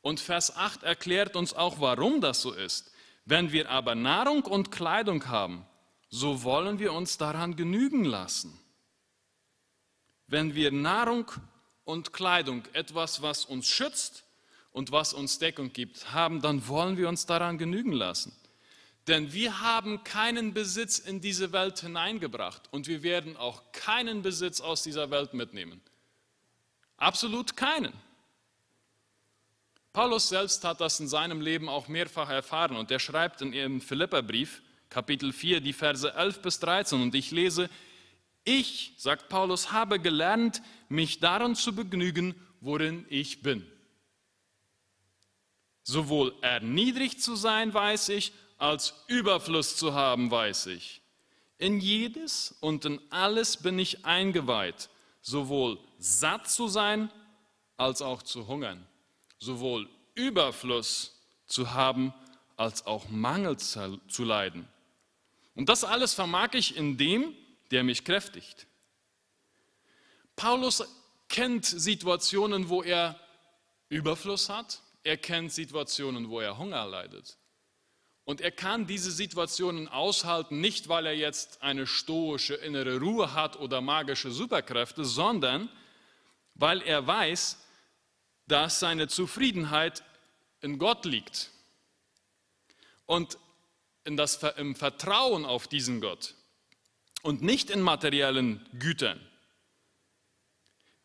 Und 0.01 0.21
Vers 0.21 0.57
8 0.57 0.85
erklärt 0.85 1.37
uns 1.37 1.53
auch, 1.53 1.81
warum 1.81 2.21
das 2.21 2.41
so 2.41 2.53
ist. 2.53 2.93
Wenn 3.25 3.53
wir 3.53 3.71
aber 3.71 3.95
Nahrung 3.95 4.43
und 4.45 4.71
Kleidung 4.71 5.27
haben, 5.29 5.67
so 6.09 6.43
wollen 6.45 6.79
wir 6.79 6.95
uns 6.95 7.19
daran 7.19 7.57
genügen 7.57 8.05
lassen. 8.05 8.59
Wenn 10.27 10.55
wir 10.55 10.73
Nahrung 10.73 11.31
und 11.85 12.13
Kleidung, 12.13 12.65
etwas, 12.73 13.21
was 13.21 13.45
uns 13.45 13.69
schützt 13.69 14.25
und 14.79 14.93
was 14.93 15.13
uns 15.13 15.41
Deckung 15.41 15.73
gibt, 15.73 16.13
haben, 16.13 16.41
dann 16.41 16.69
wollen 16.69 16.97
wir 16.97 17.09
uns 17.09 17.27
daran 17.27 17.59
genügen 17.59 17.91
lassen. 17.91 18.33
Denn 19.09 19.33
wir 19.33 19.61
haben 19.61 20.05
keinen 20.05 20.55
Besitz 20.55 21.01
in 21.01 21.21
diese 21.21 21.51
Welt 21.51 21.81
hineingebracht 21.81 22.63
und 22.71 22.87
wir 22.87 23.03
werden 23.03 23.37
auch 23.37 23.73
keinen 23.73 24.23
Besitz 24.23 24.61
aus 24.61 24.85
dieser 24.85 25.11
Welt 25.11 25.35
mitnehmen. 25.35 25.81
Absolut 26.97 27.57
keinen. 27.57 27.93
Paulus 29.93 30.29
selbst 30.29 30.63
hat 30.63 30.81
das 30.81 31.01
in 31.01 31.09
seinem 31.09 31.41
Leben 31.41 31.69
auch 31.69 31.89
mehrfach 31.89 32.31
erfahren 32.31 32.77
und 32.77 32.93
er 32.93 33.01
schreibt 33.01 33.43
in 33.43 33.53
ihrem 33.53 33.81
Philipperbrief, 33.81 34.63
Kapitel 34.91 35.33
4, 35.33 35.61
die 35.61 35.73
Verse 35.73 36.15
11 36.15 36.41
bis 36.41 36.61
13 36.61 37.03
und 37.03 37.17
ich 37.17 37.33
lese, 37.33 37.69
ich, 38.45 38.93
sagt 38.97 39.29
Paulus, 39.29 39.73
habe 39.73 39.99
gelernt, 39.99 40.63
mich 40.89 41.19
daran 41.19 41.57
zu 41.57 41.75
begnügen, 41.75 42.37
worin 42.61 43.07
ich 43.09 43.43
bin. 43.43 43.67
Sowohl 45.89 46.35
erniedrigt 46.43 47.23
zu 47.23 47.35
sein, 47.35 47.73
weiß 47.73 48.11
ich, 48.11 48.35
als 48.59 48.93
Überfluss 49.07 49.75
zu 49.75 49.95
haben, 49.95 50.31
weiß 50.31 50.67
ich. 50.67 51.01
In 51.57 51.81
jedes 51.81 52.55
und 52.61 52.85
in 52.85 53.01
alles 53.09 53.57
bin 53.57 53.79
ich 53.79 54.05
eingeweiht, 54.05 54.91
sowohl 55.23 55.79
satt 55.99 56.51
zu 56.51 56.69
sein 56.69 57.11
als 57.79 58.03
auch 58.03 58.23
zu 58.23 58.47
hungern, 58.47 58.87
sowohl 59.39 59.89
Überfluss 60.15 61.19
zu 61.47 61.73
haben 61.73 62.13
als 62.59 62.85
auch 62.85 63.09
Mangel 63.09 63.57
zu 63.57 64.25
leiden. 64.25 64.69
Und 65.55 65.71
das 65.71 65.85
alles 65.85 66.13
vermag 66.13 66.51
ich 66.53 66.77
in 66.77 66.99
dem, 66.99 67.35
der 67.71 67.83
mich 67.83 68.05
kräftigt. 68.05 68.67
Paulus 70.37 70.85
kennt 71.31 71.65
Situationen, 71.65 72.69
wo 72.69 72.83
er 72.83 73.19
Überfluss 73.89 74.51
hat, 74.51 74.83
er 75.09 75.17
kennt 75.17 75.53
Situationen, 75.53 76.29
wo 76.29 76.39
er 76.39 76.59
Hunger 76.59 76.87
leidet. 76.87 77.39
Und 78.25 78.43
er 78.43 78.51
kann 78.51 78.87
diese 78.87 79.11
Situationen 79.11 79.89
aushalten, 79.89 80.61
nicht 80.61 80.91
weil 80.91 81.07
er 81.07 81.17
jetzt 81.17 81.63
eine 81.63 81.87
stoische 81.87 82.55
innere 82.55 83.01
Ruhe 83.01 83.33
hat 83.33 83.57
oder 83.57 83.81
magische 83.81 84.31
Superkräfte, 84.31 85.07
sondern 85.07 85.71
weil 86.55 86.83
er 86.83 87.07
weiß, 87.07 87.59
dass 88.47 88.81
seine 88.81 89.09
Zufriedenheit 89.09 90.05
in 90.61 90.79
Gott 90.79 91.07
liegt 91.07 91.51
und 93.07 93.39
in 94.05 94.19
das, 94.19 94.43
im 94.59 94.77
Vertrauen 94.77 95.47
auf 95.47 95.69
diesen 95.69 96.03
Gott 96.03 96.35
und 97.23 97.41
nicht 97.41 97.71
in 97.71 97.81
materiellen 97.81 98.69
Gütern. 98.79 99.19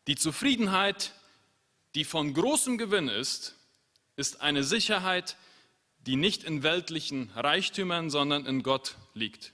Die 0.08 0.16
Zufriedenheit, 0.16 1.14
die 1.94 2.04
von 2.04 2.34
großem 2.34 2.76
Gewinn 2.76 3.08
ist, 3.08 3.56
ist 4.16 4.40
eine 4.40 4.64
Sicherheit, 4.64 5.36
die 6.06 6.16
nicht 6.16 6.44
in 6.44 6.62
weltlichen 6.62 7.30
Reichtümern, 7.30 8.10
sondern 8.10 8.46
in 8.46 8.62
Gott 8.62 8.96
liegt. 9.14 9.52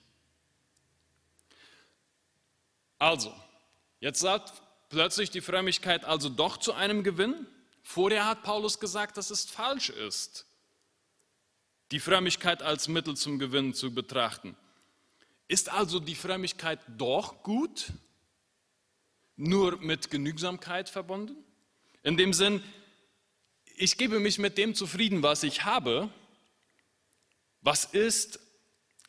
Also, 2.98 3.34
jetzt 4.00 4.20
sagt 4.20 4.62
plötzlich 4.90 5.30
die 5.30 5.40
Frömmigkeit 5.40 6.04
also 6.04 6.28
doch 6.28 6.58
zu 6.58 6.74
einem 6.74 7.02
Gewinn? 7.02 7.46
Vorher 7.82 8.26
hat 8.26 8.42
Paulus 8.42 8.78
gesagt, 8.78 9.16
dass 9.16 9.30
es 9.30 9.46
falsch 9.46 9.88
ist, 9.88 10.46
die 11.92 12.00
Frömmigkeit 12.00 12.62
als 12.62 12.88
Mittel 12.88 13.16
zum 13.16 13.38
Gewinn 13.38 13.72
zu 13.72 13.94
betrachten. 13.94 14.56
Ist 15.48 15.70
also 15.70 15.98
die 15.98 16.14
Frömmigkeit 16.14 16.78
doch 16.98 17.42
gut, 17.42 17.92
nur 19.36 19.78
mit 19.78 20.10
Genügsamkeit 20.10 20.88
verbunden? 20.88 21.36
In 22.02 22.16
dem 22.16 22.32
Sinn, 22.32 22.62
ich 23.80 23.96
gebe 23.96 24.20
mich 24.20 24.38
mit 24.38 24.58
dem 24.58 24.74
zufrieden, 24.74 25.22
was 25.22 25.42
ich 25.42 25.64
habe, 25.64 26.10
was 27.62 27.86
ist, 27.86 28.38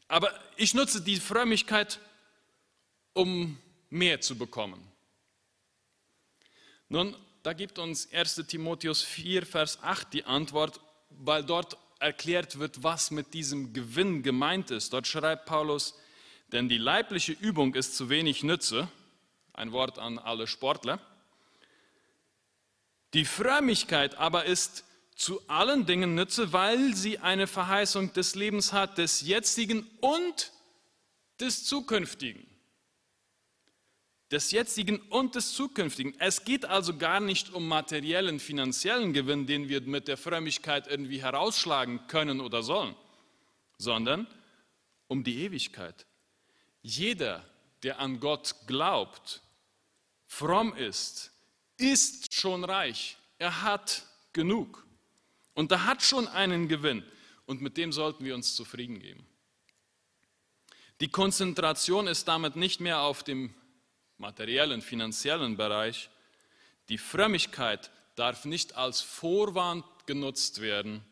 aber 0.08 0.32
ich 0.56 0.74
nutze 0.74 1.02
die 1.02 1.20
Frömmigkeit, 1.20 2.00
um 3.14 3.58
mehr 3.90 4.22
zu 4.22 4.38
bekommen. 4.38 4.82
Nun, 6.88 7.16
da 7.44 7.52
gibt 7.52 7.80
uns 7.80 8.12
1 8.14 8.36
Timotheus 8.48 9.02
4, 9.02 9.46
Vers 9.46 9.80
8 9.82 10.14
die 10.14 10.24
Antwort, 10.24 10.80
weil 11.10 11.44
dort 11.44 11.78
erklärt 12.00 12.58
wird, 12.58 12.82
was 12.82 13.12
mit 13.12 13.34
diesem 13.34 13.74
Gewinn 13.74 14.24
gemeint 14.24 14.72
ist. 14.72 14.94
Dort 14.94 15.06
schreibt 15.06 15.48
Paulus, 15.48 15.96
denn 16.54 16.70
die 16.70 16.78
leibliche 16.78 17.34
Übung 17.34 17.76
ist 17.76 17.98
zu 17.98 18.10
wenig 18.10 18.44
Nütze, 18.44 18.88
ein 19.54 19.74
Wort 19.74 20.00
an 20.00 20.18
alle 20.18 20.48
Sportler. 20.48 21.00
Die 23.14 23.26
Frömmigkeit 23.26 24.16
aber 24.16 24.46
ist 24.46 24.86
zu 25.16 25.48
allen 25.48 25.86
Dingen 25.86 26.16
Nütze, 26.16 26.54
weil 26.54 26.96
sie 26.96 27.20
eine 27.20 27.48
Verheißung 27.48 28.14
des 28.14 28.36
Lebens 28.36 28.74
hat, 28.74 28.98
des 28.98 29.22
jetzigen 29.22 29.88
und 30.00 30.52
des 31.40 31.66
zukünftigen. 31.66 32.48
des 34.32 34.52
jetzigen 34.52 34.98
und 35.10 35.36
des 35.36 35.54
zukünftigen. 35.54 36.16
Es 36.18 36.46
geht 36.46 36.64
also 36.64 36.98
gar 36.98 37.20
nicht 37.20 37.54
um 37.54 37.68
materiellen, 37.68 38.40
finanziellen 38.40 39.12
Gewinn, 39.12 39.46
den 39.46 39.68
wir 39.68 39.82
mit 39.82 40.08
der 40.08 40.16
Frömmigkeit 40.18 40.88
irgendwie 40.88 41.22
herausschlagen 41.22 42.08
können 42.08 42.40
oder 42.40 42.64
sollen, 42.64 42.96
sondern 43.78 44.28
um 45.08 45.26
die 45.26 45.44
Ewigkeit. 45.44 46.06
Jeder, 46.82 47.44
der 47.84 48.00
an 48.00 48.22
Gott 48.22 48.56
glaubt, 48.68 49.42
fromm 50.28 50.74
ist, 50.76 51.31
ist 51.82 52.34
schon 52.34 52.64
reich. 52.64 53.18
Er 53.38 53.64
hat 53.64 54.06
genug. 54.34 54.86
Und 55.54 55.72
er 55.72 55.86
hat 55.86 56.02
schon 56.02 56.28
einen 56.28 56.68
Gewinn. 56.68 57.04
Und 57.46 57.62
mit 57.62 57.78
dem 57.78 57.92
sollten 57.92 58.24
wir 58.24 58.36
uns 58.36 58.56
zufrieden 58.56 59.00
geben. 59.00 59.26
Die 61.02 61.10
Konzentration 61.10 62.08
ist 62.08 62.28
damit 62.28 62.56
nicht 62.56 62.80
mehr 62.80 63.02
auf 63.02 63.24
dem 63.24 63.54
materiellen, 64.18 64.82
finanziellen 64.82 65.58
Bereich. 65.58 66.10
Die 66.90 67.00
Frömmigkeit 67.00 67.90
darf 68.16 68.46
nicht 68.46 68.76
als 68.76 69.02
Vorwand 69.02 69.84
genutzt 70.06 70.62
werden, 70.62 71.04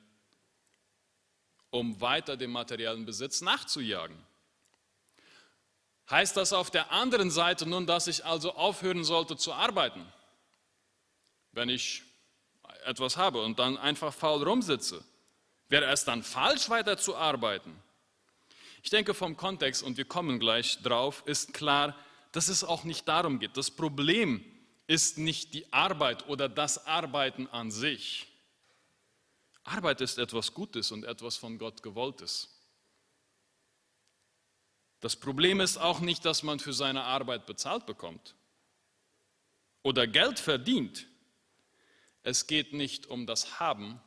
um 1.71 1.99
weiter 2.01 2.37
dem 2.37 2.51
materiellen 2.51 3.05
Besitz 3.05 3.41
nachzujagen. 3.41 4.17
Heißt 6.09 6.37
das 6.37 6.53
auf 6.53 6.71
der 6.71 6.91
anderen 6.91 7.29
Seite 7.31 7.67
nun, 7.67 7.85
dass 7.85 8.07
ich 8.07 8.25
also 8.25 8.55
aufhören 8.55 9.03
sollte 9.03 9.37
zu 9.37 9.53
arbeiten, 9.53 10.05
wenn 11.59 11.67
ich 11.67 12.03
etwas 12.85 13.17
habe 13.17 13.43
und 13.43 13.59
dann 13.59 13.77
einfach 13.77 14.13
faul 14.13 14.41
rumsitze? 14.41 15.03
Wäre 15.67 15.85
es 15.87 16.05
dann 16.05 16.23
falsch, 16.23 16.69
weiter 16.69 16.97
zu 16.97 17.17
arbeiten? 17.17 17.75
Ich 18.81 18.89
denke, 18.89 19.13
vom 19.13 19.35
Kontext, 19.35 19.83
und 19.83 19.97
wir 19.97 20.05
kommen 20.05 20.39
gleich 20.39 20.81
drauf, 20.81 21.21
ist 21.25 21.53
klar, 21.53 21.97
dass 22.31 22.47
es 22.47 22.63
auch 22.63 22.85
nicht 22.85 23.07
darum 23.09 23.39
geht. 23.39 23.57
Das 23.57 23.69
Problem 23.69 24.43
ist 24.87 25.17
nicht 25.17 25.53
die 25.53 25.71
Arbeit 25.73 26.29
oder 26.29 26.47
das 26.47 26.87
Arbeiten 26.87 27.47
an 27.47 27.71
sich. 27.71 28.27
Arbeit 29.65 29.99
ist 29.99 30.17
etwas 30.17 30.53
Gutes 30.53 30.93
und 30.93 31.03
etwas 31.03 31.35
von 31.35 31.57
Gott 31.57 31.83
gewolltes. 31.83 32.47
Das 35.01 35.17
Problem 35.17 35.59
ist 35.59 35.77
auch 35.77 35.99
nicht, 35.99 36.23
dass 36.23 36.41
man 36.41 36.59
für 36.59 36.73
seine 36.73 37.03
Arbeit 37.03 37.45
bezahlt 37.45 37.85
bekommt 37.85 38.33
oder 39.83 40.07
Geld 40.07 40.39
verdient. 40.39 41.08
Es 42.23 42.47
geht 42.47 42.73
nicht 42.73 43.07
um 43.07 43.25
das 43.25 43.59
Haben, 43.59 44.01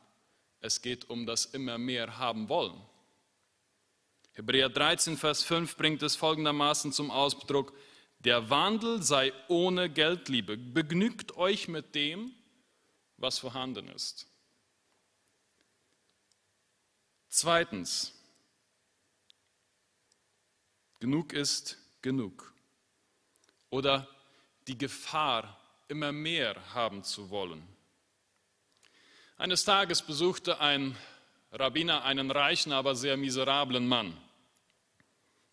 es 0.59 0.81
geht 0.81 1.09
um 1.09 1.25
das 1.25 1.45
immer 1.45 1.77
mehr 1.77 2.17
haben 2.17 2.49
wollen. 2.49 2.79
Hebräer 4.33 4.69
13, 4.69 5.17
Vers 5.17 5.43
5 5.43 5.77
bringt 5.77 6.01
es 6.01 6.15
folgendermaßen 6.15 6.91
zum 6.91 7.11
Ausdruck, 7.11 7.73
der 8.19 8.49
Wandel 8.49 9.03
sei 9.03 9.33
ohne 9.47 9.89
Geldliebe. 9.89 10.57
Begnügt 10.57 11.35
euch 11.35 11.67
mit 11.67 11.93
dem, 11.93 12.33
was 13.17 13.39
vorhanden 13.39 13.89
ist. 13.89 14.27
Zweitens, 17.29 18.13
genug 20.99 21.33
ist 21.33 21.77
genug. 22.01 22.53
Oder 23.69 24.07
die 24.67 24.77
Gefahr, 24.77 25.59
immer 25.87 26.11
mehr 26.11 26.73
haben 26.73 27.03
zu 27.03 27.29
wollen. 27.29 27.72
Eines 29.37 29.65
Tages 29.65 30.03
besuchte 30.03 30.59
ein 30.59 30.95
Rabbiner 31.51 32.03
einen 32.03 32.29
reichen, 32.29 32.71
aber 32.71 32.95
sehr 32.95 33.17
miserablen 33.17 33.87
Mann. 33.87 34.15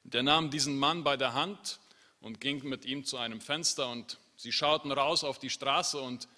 Der 0.04 0.22
nahm 0.22 0.50
diesen 0.50 0.78
Mann 0.78 1.02
bei 1.02 1.16
der 1.16 1.32
Hand 1.32 1.80
und 2.20 2.40
ging 2.40 2.62
mit 2.68 2.84
ihm 2.84 3.04
zu 3.04 3.16
einem 3.16 3.40
Fenster 3.40 3.88
und 3.90 4.18
sie 4.37 4.52
schauten 4.52 4.92
raus 4.92 5.25
auf 5.25 5.38
die 5.38 5.50
Straße 5.50 5.99
und 5.99 6.28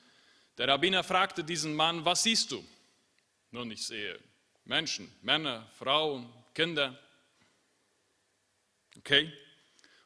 der 0.57 0.69
Rabbiner 0.69 1.03
fragte 1.03 1.43
diesen 1.43 1.75
Mann, 1.75 2.05
was 2.05 2.23
siehst 2.23 2.53
du? 2.53 2.65
Nun, 3.51 3.71
ich 3.71 3.87
sehe 3.87 4.19
Menschen, 4.65 5.13
Männer, 5.23 5.67
Frauen, 5.79 6.29
Kinder. 6.55 6.97
Okay? 8.99 9.33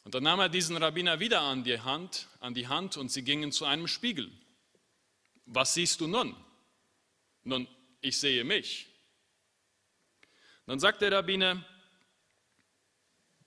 Und 0.04 0.14
dann 0.14 0.22
nahm 0.22 0.40
er 0.40 0.48
diesen 0.48 0.76
Rabbiner 0.76 1.20
wieder 1.20 1.42
an 1.42 1.64
die 1.64 1.80
Hand, 1.80 2.28
an 2.40 2.54
die 2.54 2.68
Hand 2.68 2.96
und 2.96 3.10
sie 3.10 3.22
gingen 3.22 3.52
zu 3.52 3.64
einem 3.66 3.88
Spiegel. 3.88 4.30
Was 5.44 5.74
siehst 5.74 6.00
du 6.00 6.06
nun? 6.06 6.34
Nun, 7.46 7.68
ich 8.00 8.18
sehe 8.18 8.42
mich. 8.42 8.88
Dann 10.66 10.80
sagt 10.80 11.00
der 11.00 11.12
Rabbiner, 11.12 11.64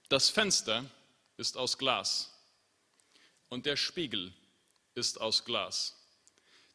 das 0.08 0.30
Fenster 0.30 0.90
ist 1.36 1.58
aus 1.58 1.78
Glas 1.78 2.34
und 3.50 3.66
der 3.66 3.76
Spiegel 3.76 4.34
ist 4.96 5.20
aus 5.20 5.44
Glas. 5.44 6.02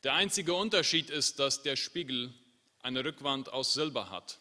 Der 0.03 0.13
einzige 0.13 0.53
Unterschied 0.53 1.09
ist, 1.09 1.39
dass 1.39 1.63
der 1.63 1.77
Spiegel 1.77 2.35
eine 2.81 3.03
Rückwand 3.03 3.49
aus 3.49 3.73
Silber 3.73 4.11
hat. 4.11 4.39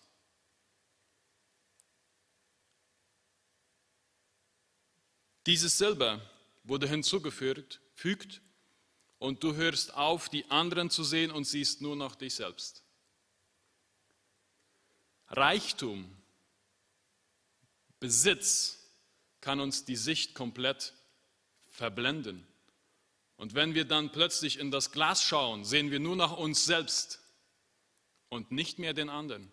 Dieses 5.45 5.77
Silber 5.77 6.19
wurde 6.65 6.89
hinzugefügt 6.89 7.79
fügt, 7.93 8.41
und 9.23 9.41
du 9.41 9.55
hörst 9.55 9.93
auf, 9.93 10.27
die 10.27 10.51
anderen 10.51 10.89
zu 10.89 11.01
sehen 11.05 11.31
und 11.31 11.45
siehst 11.45 11.79
nur 11.79 11.95
noch 11.95 12.15
dich 12.15 12.35
selbst. 12.35 12.83
Reichtum, 15.29 16.13
Besitz 18.01 18.79
kann 19.39 19.61
uns 19.61 19.85
die 19.85 19.95
Sicht 19.95 20.35
komplett 20.35 20.93
verblenden. 21.69 22.45
Und 23.37 23.55
wenn 23.55 23.73
wir 23.73 23.85
dann 23.85 24.11
plötzlich 24.11 24.59
in 24.59 24.71
das 24.71 24.91
Glas 24.91 25.23
schauen, 25.23 25.63
sehen 25.63 25.89
wir 25.89 26.01
nur 26.01 26.17
noch 26.17 26.37
uns 26.37 26.65
selbst 26.65 27.21
und 28.27 28.51
nicht 28.51 28.77
mehr 28.77 28.93
den 28.93 29.07
anderen. 29.07 29.49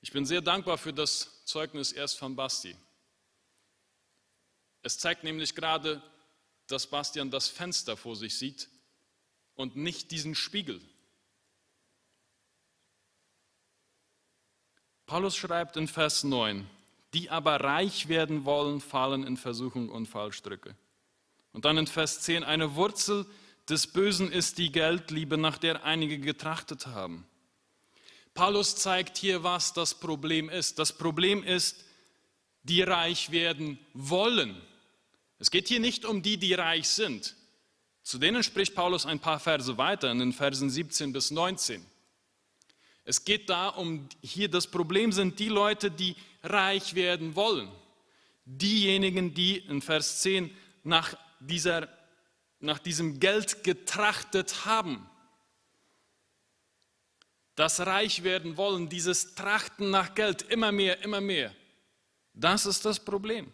Ich 0.00 0.10
bin 0.10 0.26
sehr 0.26 0.40
dankbar 0.40 0.78
für 0.78 0.92
das 0.92 1.44
Zeugnis 1.44 1.92
erst 1.92 2.18
von 2.18 2.34
Basti. 2.34 2.76
Es 4.82 4.98
zeigt 4.98 5.22
nämlich 5.22 5.54
gerade, 5.54 6.02
dass 6.70 6.86
Bastian 6.86 7.30
das 7.30 7.48
Fenster 7.48 7.96
vor 7.96 8.16
sich 8.16 8.36
sieht 8.36 8.68
und 9.54 9.76
nicht 9.76 10.10
diesen 10.10 10.34
Spiegel. 10.34 10.80
Paulus 15.06 15.36
schreibt 15.36 15.76
in 15.76 15.88
Vers 15.88 16.22
9, 16.24 16.68
die 17.14 17.30
aber 17.30 17.60
reich 17.60 18.08
werden 18.08 18.44
wollen, 18.44 18.80
fallen 18.80 19.24
in 19.24 19.36
Versuchung 19.36 19.88
und 19.88 20.06
Fallstricke. 20.06 20.76
Und 21.52 21.64
dann 21.64 21.78
in 21.78 21.88
Vers 21.88 22.20
10, 22.20 22.44
eine 22.44 22.76
Wurzel 22.76 23.26
des 23.68 23.88
Bösen 23.88 24.30
ist 24.30 24.58
die 24.58 24.70
Geldliebe, 24.70 25.36
nach 25.36 25.58
der 25.58 25.84
einige 25.84 26.18
getrachtet 26.18 26.86
haben. 26.86 27.26
Paulus 28.34 28.76
zeigt 28.76 29.18
hier, 29.18 29.42
was 29.42 29.72
das 29.72 29.94
Problem 29.94 30.48
ist. 30.48 30.78
Das 30.78 30.96
Problem 30.96 31.42
ist, 31.42 31.84
die 32.62 32.82
reich 32.82 33.32
werden 33.32 33.78
wollen. 33.92 34.60
Es 35.40 35.50
geht 35.50 35.66
hier 35.66 35.80
nicht 35.80 36.04
um 36.04 36.22
die, 36.22 36.36
die 36.36 36.54
reich 36.54 36.88
sind. 36.88 37.34
Zu 38.04 38.18
denen 38.18 38.44
spricht 38.44 38.74
Paulus 38.74 39.06
ein 39.06 39.18
paar 39.18 39.40
Verse 39.40 39.76
weiter, 39.76 40.12
in 40.12 40.20
den 40.20 40.32
Versen 40.32 40.70
17 40.70 41.12
bis 41.12 41.32
19. 41.32 41.84
Es 43.04 43.24
geht 43.24 43.50
da 43.50 43.68
um, 43.68 44.08
hier 44.22 44.48
das 44.48 44.68
Problem 44.68 45.10
sind 45.10 45.40
die 45.40 45.48
Leute, 45.48 45.90
die 45.90 46.14
reich 46.44 46.94
werden 46.94 47.34
wollen. 47.34 47.68
Diejenigen, 48.44 49.34
die 49.34 49.58
in 49.58 49.82
Vers 49.82 50.20
10 50.20 50.56
nach 50.84 51.16
dieser 51.40 51.88
nach 52.60 52.78
diesem 52.78 53.18
Geld 53.20 53.64
getrachtet 53.64 54.66
haben. 54.66 55.08
Das 57.54 57.80
reich 57.80 58.22
werden 58.22 58.56
wollen, 58.56 58.88
dieses 58.88 59.34
Trachten 59.34 59.90
nach 59.90 60.14
Geld, 60.14 60.42
immer 60.42 60.70
mehr, 60.70 61.02
immer 61.02 61.20
mehr. 61.20 61.54
Das 62.32 62.66
ist 62.66 62.84
das 62.84 63.00
Problem. 63.00 63.52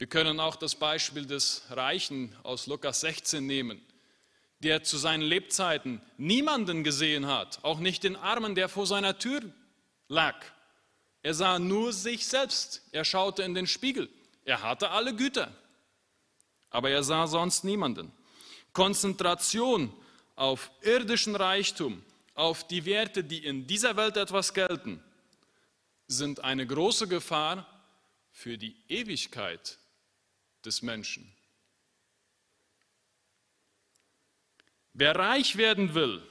Wir 0.00 0.08
können 0.08 0.40
auch 0.40 0.56
das 0.56 0.74
Beispiel 0.74 1.26
des 1.26 1.62
Reichen 1.70 2.34
aus 2.42 2.66
Lukas 2.66 3.02
16 3.02 3.46
nehmen, 3.46 3.80
der 4.58 4.82
zu 4.82 4.96
seinen 4.96 5.22
Lebzeiten 5.22 6.00
niemanden 6.16 6.82
gesehen 6.82 7.26
hat, 7.26 7.60
auch 7.62 7.78
nicht 7.78 8.02
den 8.02 8.16
Armen, 8.16 8.56
der 8.56 8.68
vor 8.68 8.86
seiner 8.86 9.18
Tür 9.18 9.42
lag. 10.08 10.34
Er 11.22 11.34
sah 11.34 11.60
nur 11.60 11.92
sich 11.92 12.26
selbst. 12.26 12.82
Er 12.90 13.04
schaute 13.04 13.44
in 13.44 13.54
den 13.54 13.68
Spiegel. 13.68 14.08
Er 14.44 14.62
hatte 14.62 14.90
alle 14.90 15.14
Güter 15.14 15.52
aber 16.70 16.90
er 16.90 17.02
sah 17.02 17.26
sonst 17.26 17.64
niemanden. 17.64 18.12
Konzentration 18.72 19.92
auf 20.36 20.70
irdischen 20.82 21.36
Reichtum, 21.36 22.02
auf 22.34 22.66
die 22.66 22.84
Werte, 22.84 23.24
die 23.24 23.44
in 23.44 23.66
dieser 23.66 23.96
Welt 23.96 24.16
etwas 24.16 24.54
gelten, 24.54 25.02
sind 26.06 26.42
eine 26.42 26.66
große 26.66 27.08
Gefahr 27.08 27.66
für 28.32 28.56
die 28.56 28.76
Ewigkeit 28.88 29.78
des 30.64 30.82
Menschen. 30.82 31.30
Wer 34.92 35.16
reich 35.16 35.56
werden 35.56 35.94
will, 35.94 36.22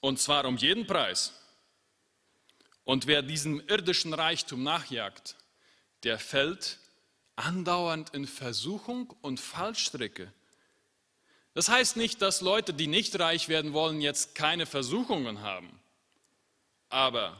und 0.00 0.18
zwar 0.18 0.44
um 0.44 0.56
jeden 0.56 0.86
Preis, 0.86 1.34
und 2.84 3.06
wer 3.06 3.22
diesem 3.22 3.60
irdischen 3.68 4.14
Reichtum 4.14 4.62
nachjagt, 4.62 5.36
der 6.02 6.18
fällt 6.18 6.78
andauernd 7.36 8.10
in 8.10 8.26
Versuchung 8.26 9.14
und 9.20 9.38
Fallstricke. 9.38 10.32
Das 11.54 11.68
heißt 11.68 11.96
nicht, 11.96 12.22
dass 12.22 12.40
Leute, 12.40 12.72
die 12.74 12.86
nicht 12.86 13.18
reich 13.18 13.48
werden 13.48 13.72
wollen, 13.72 14.00
jetzt 14.00 14.34
keine 14.34 14.66
Versuchungen 14.66 15.42
haben. 15.42 15.80
Aber 16.88 17.36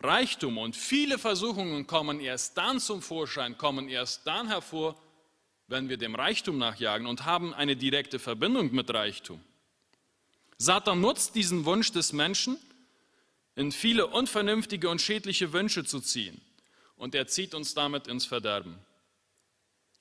Reichtum 0.00 0.58
und 0.58 0.76
viele 0.76 1.18
Versuchungen 1.18 1.86
kommen 1.86 2.20
erst 2.20 2.58
dann 2.58 2.80
zum 2.80 3.02
Vorschein, 3.02 3.56
kommen 3.56 3.88
erst 3.88 4.26
dann 4.26 4.48
hervor, 4.48 5.00
wenn 5.68 5.88
wir 5.88 5.96
dem 5.96 6.14
Reichtum 6.14 6.58
nachjagen 6.58 7.06
und 7.06 7.24
haben 7.24 7.52
eine 7.52 7.76
direkte 7.76 8.18
Verbindung 8.18 8.72
mit 8.72 8.92
Reichtum. 8.92 9.40
Satan 10.58 11.00
nutzt 11.00 11.34
diesen 11.34 11.64
Wunsch 11.64 11.92
des 11.92 12.12
Menschen, 12.12 12.56
in 13.56 13.72
viele 13.72 14.06
unvernünftige 14.06 14.88
und 14.88 15.00
schädliche 15.00 15.52
Wünsche 15.52 15.84
zu 15.84 16.00
ziehen. 16.00 16.40
Und 16.96 17.14
er 17.14 17.26
zieht 17.26 17.54
uns 17.54 17.74
damit 17.74 18.06
ins 18.06 18.26
Verderben. 18.26 18.78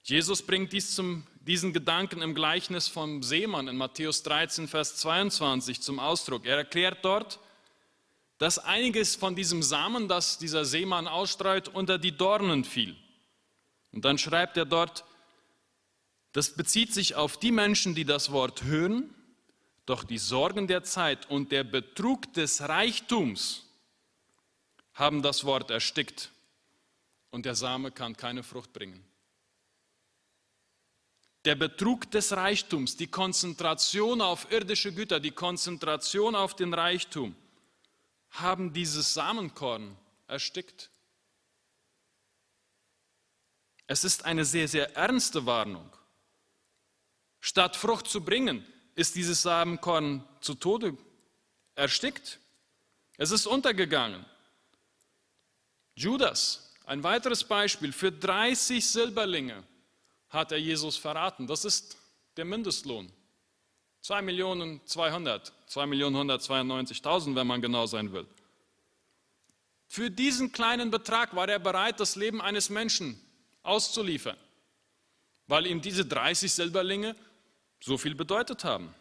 Jesus 0.04 0.44
bringt 0.44 0.72
dies 0.72 0.94
zum, 0.94 1.26
diesen 1.42 1.74
Gedanken 1.74 2.22
im 2.22 2.36
Gleichnis 2.36 2.88
vom 2.88 3.24
Seemann 3.24 3.68
in 3.68 3.76
Matthäus 3.76 4.24
13, 4.24 4.68
Vers 4.68 4.98
22 4.98 5.82
zum 5.82 6.00
Ausdruck. 6.00 6.46
Er 6.46 6.58
erklärt 6.58 7.04
dort, 7.04 7.40
dass 8.38 8.60
einiges 8.60 9.16
von 9.16 9.36
diesem 9.36 9.64
Samen, 9.64 10.08
das 10.08 10.38
dieser 10.38 10.64
Seemann 10.64 11.08
ausstreut, 11.08 11.70
unter 11.70 11.98
die 11.98 12.12
Dornen 12.12 12.66
fiel. 12.66 12.96
Und 13.94 14.06
dann 14.06 14.18
schreibt 14.18 14.58
er 14.58 14.66
dort, 14.66 15.06
das 16.36 16.50
bezieht 16.50 16.94
sich 16.94 17.16
auf 17.16 17.38
die 17.38 17.54
Menschen, 17.54 17.96
die 17.96 18.04
das 18.04 18.30
Wort 18.30 18.64
hören, 18.64 19.10
doch 19.86 20.04
die 20.04 20.18
Sorgen 20.18 20.68
der 20.68 20.84
Zeit 20.84 21.30
und 21.30 21.50
der 21.54 21.64
Betrug 21.64 22.34
des 22.34 22.60
Reichtums 22.60 23.64
haben 24.96 25.22
das 25.22 25.46
Wort 25.46 25.72
erstickt 25.72 26.34
und 27.32 27.46
der 27.46 27.56
Same 27.56 27.90
kann 27.90 28.18
keine 28.18 28.44
Frucht 28.44 28.74
bringen. 28.74 29.02
Der 31.46 31.56
Betrug 31.56 32.12
des 32.12 32.34
Reichtums, 32.34 32.98
die 32.98 33.08
Konzentration 33.08 34.20
auf 34.20 34.52
irdische 34.52 34.92
Güter, 34.92 35.22
die 35.22 35.32
Konzentration 35.32 36.36
auf 36.36 36.54
den 36.54 36.74
Reichtum, 36.74 37.34
haben 38.32 38.74
dieses 38.74 39.14
Samenkorn 39.14 39.96
erstickt. 40.28 40.90
Es 43.88 44.04
ist 44.04 44.26
eine 44.26 44.44
sehr, 44.44 44.68
sehr 44.68 44.98
ernste 44.98 45.46
Warnung. 45.46 45.95
Statt 47.46 47.76
Frucht 47.76 48.08
zu 48.08 48.22
bringen, 48.22 48.66
ist 48.96 49.14
dieses 49.14 49.44
Samenkorn 49.44 50.28
zu 50.42 50.56
Tode 50.56 50.98
erstickt. 51.76 52.40
Es 53.18 53.30
ist 53.30 53.46
untergegangen. 53.46 54.26
Judas, 55.94 56.74
ein 56.88 57.04
weiteres 57.04 57.44
Beispiel, 57.44 57.92
für 57.92 58.12
30 58.12 58.84
Silberlinge 58.84 59.64
hat 60.30 60.54
er 60.54 60.58
Jesus 60.58 60.98
verraten. 60.98 61.46
Das 61.46 61.66
ist 61.66 61.98
der 62.36 62.46
Mindestlohn. 62.46 63.12
2 64.02 64.24
Millionen 64.24 64.82
200, 64.88 65.54
2 65.68 65.86
Millionen 65.86 66.32
192.000, 66.32 67.36
wenn 67.36 67.46
man 67.46 67.62
genau 67.62 67.86
sein 67.86 68.12
will. 68.12 68.26
Für 69.86 70.10
diesen 70.10 70.52
kleinen 70.52 70.90
Betrag 70.90 71.36
war 71.36 71.48
er 71.48 71.60
bereit, 71.60 72.00
das 72.00 72.16
Leben 72.16 72.42
eines 72.42 72.72
Menschen 72.72 73.22
auszuliefern, 73.62 74.38
weil 75.46 75.68
ihm 75.68 75.84
diese 75.84 76.08
30 76.08 76.52
Silberlinge 76.52 77.16
so 77.86 78.00
viel 78.00 78.16
bedeutet 78.16 78.64
haben. 78.64 78.96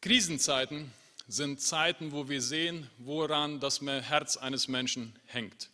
Krisenzeiten 0.00 0.92
sind 1.28 1.60
Zeiten, 1.60 2.10
wo 2.10 2.28
wir 2.28 2.42
sehen, 2.42 2.90
woran 2.98 3.60
das 3.60 3.80
Herz 3.80 4.36
eines 4.36 4.66
Menschen 4.66 5.16
hängt. 5.26 5.70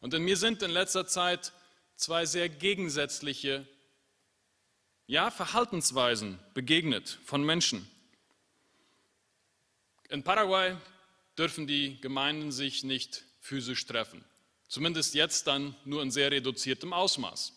Und 0.00 0.14
in 0.14 0.22
mir 0.22 0.38
sind 0.38 0.62
in 0.62 0.70
letzter 0.70 1.06
Zeit 1.06 1.52
zwei 1.96 2.24
sehr 2.24 2.48
gegensätzliche 2.48 3.68
ja, 5.06 5.30
Verhaltensweisen 5.30 6.38
begegnet 6.54 7.18
von 7.26 7.44
Menschen. 7.44 7.86
In 10.08 10.22
Paraguay 10.22 10.74
dürfen 11.36 11.66
die 11.66 12.00
Gemeinden 12.00 12.50
sich 12.50 12.82
nicht 12.82 13.24
physisch 13.42 13.84
treffen. 13.84 14.24
Zumindest 14.68 15.14
jetzt 15.14 15.46
dann 15.46 15.76
nur 15.84 16.02
in 16.02 16.10
sehr 16.10 16.30
reduziertem 16.30 16.94
Ausmaß. 16.94 17.52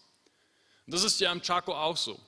Und 0.89 0.95
das 0.95 1.04
ist 1.04 1.19
ja 1.19 1.32
im 1.32 1.43
Chaco 1.43 1.71
auch 1.71 1.97
so. 1.97 2.19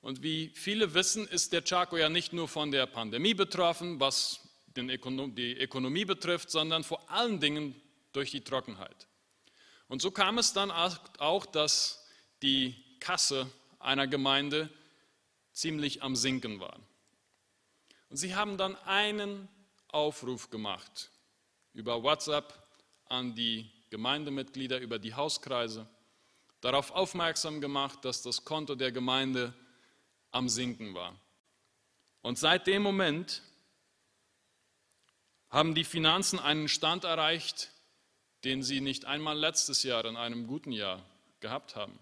Und 0.00 0.20
wie 0.20 0.50
viele 0.56 0.94
wissen, 0.94 1.28
ist 1.28 1.52
der 1.52 1.62
Chaco 1.62 1.96
ja 1.96 2.08
nicht 2.08 2.32
nur 2.32 2.48
von 2.48 2.72
der 2.72 2.86
Pandemie 2.86 3.34
betroffen, 3.34 4.00
was 4.00 4.40
die 4.66 5.56
Ökonomie 5.56 6.04
betrifft, 6.04 6.50
sondern 6.50 6.82
vor 6.82 7.08
allen 7.08 7.38
Dingen 7.38 7.80
durch 8.12 8.32
die 8.32 8.40
Trockenheit. 8.40 9.06
Und 9.86 10.02
so 10.02 10.10
kam 10.10 10.38
es 10.38 10.52
dann 10.52 10.72
auch, 10.72 11.46
dass 11.46 12.04
die 12.42 12.74
Kasse 12.98 13.48
einer 13.78 14.08
Gemeinde 14.08 14.70
ziemlich 15.52 16.02
am 16.02 16.16
Sinken 16.16 16.58
war. 16.58 16.80
Und 18.08 18.16
sie 18.16 18.34
haben 18.34 18.58
dann 18.58 18.74
einen 18.86 19.46
Aufruf 19.86 20.50
gemacht 20.50 21.12
über 21.74 22.02
WhatsApp 22.02 22.60
an 23.04 23.36
die 23.36 23.70
Gemeindemitglieder, 23.90 24.80
über 24.80 24.98
die 24.98 25.14
Hauskreise, 25.14 25.86
darauf 26.60 26.90
aufmerksam 26.90 27.60
gemacht, 27.60 28.04
dass 28.04 28.22
das 28.22 28.44
Konto 28.44 28.74
der 28.74 28.92
Gemeinde 28.92 29.54
am 30.30 30.48
Sinken 30.48 30.94
war. 30.94 31.14
Und 32.22 32.38
seit 32.38 32.66
dem 32.66 32.82
Moment 32.82 33.42
haben 35.48 35.74
die 35.74 35.84
Finanzen 35.84 36.38
einen 36.38 36.68
Stand 36.68 37.04
erreicht, 37.04 37.70
den 38.44 38.62
sie 38.62 38.80
nicht 38.80 39.04
einmal 39.04 39.38
letztes 39.38 39.82
Jahr 39.82 40.04
in 40.04 40.16
einem 40.16 40.46
guten 40.46 40.72
Jahr 40.72 41.04
gehabt 41.40 41.76
haben. 41.76 41.98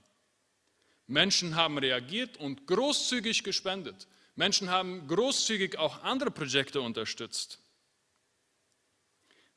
Menschen 1.07 1.57
haben 1.57 1.79
reagiert 1.79 2.37
und 2.37 2.67
großzügig 2.67 3.43
gespendet. 3.43 4.07
Menschen 4.37 4.71
haben 4.71 5.09
großzügig 5.09 5.79
auch 5.79 6.03
andere 6.03 6.31
Projekte 6.31 6.81
unterstützt. 6.81 7.59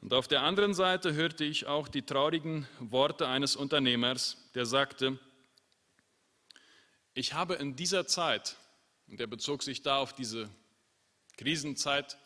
Und 0.02 0.14
auf 0.14 0.28
der 0.28 0.42
anderen 0.42 0.74
Seite 0.74 1.14
hörte 1.14 1.44
ich 1.44 1.68
auch 1.68 1.88
die 1.88 2.02
traurigen 2.02 2.68
Worte 2.80 3.28
eines 3.28 3.56
Unternehmers, 3.56 4.38
der 4.56 4.66
sagte, 4.66 5.20
ich 7.14 7.34
habe 7.34 7.56
in 7.56 7.76
dieser 7.76 8.08
Zeit, 8.08 8.58
und 9.08 9.20
er 9.20 9.28
bezog 9.28 9.62
sich 9.62 9.84
da 9.84 9.98
auf 9.98 10.14
diese 10.14 10.50
Krisenzeit, 11.38 12.18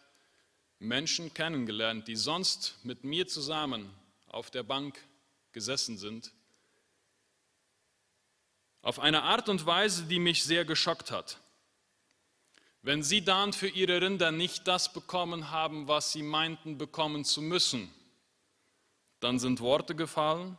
Menschen 0.80 1.34
kennengelernt, 1.34 2.08
die 2.08 2.16
sonst 2.16 2.78
mit 2.84 3.04
mir 3.04 3.28
zusammen 3.28 3.94
auf 4.28 4.52
der 4.52 4.64
Bank 4.64 4.98
gesessen 5.52 5.98
sind, 5.98 6.32
auf 8.82 9.00
eine 9.00 9.24
Art 9.24 9.50
und 9.50 9.66
Weise, 9.66 10.04
die 10.04 10.20
mich 10.20 10.44
sehr 10.44 10.64
geschockt 10.64 11.12
hat. 11.12 11.40
Wenn 12.86 13.02
sie 13.02 13.24
dann 13.24 13.52
für 13.52 13.68
ihre 13.68 14.00
Rinder 14.00 14.32
nicht 14.32 14.68
das 14.68 14.94
bekommen 14.94 15.50
haben, 15.50 15.88
was 15.88 16.12
sie 16.12 16.22
meinten 16.22 16.78
bekommen 16.78 17.26
zu 17.26 17.42
müssen, 17.42 17.92
dann 19.20 19.40
sind 19.40 19.60
Worte 19.60 19.96
gefallen, 19.96 20.56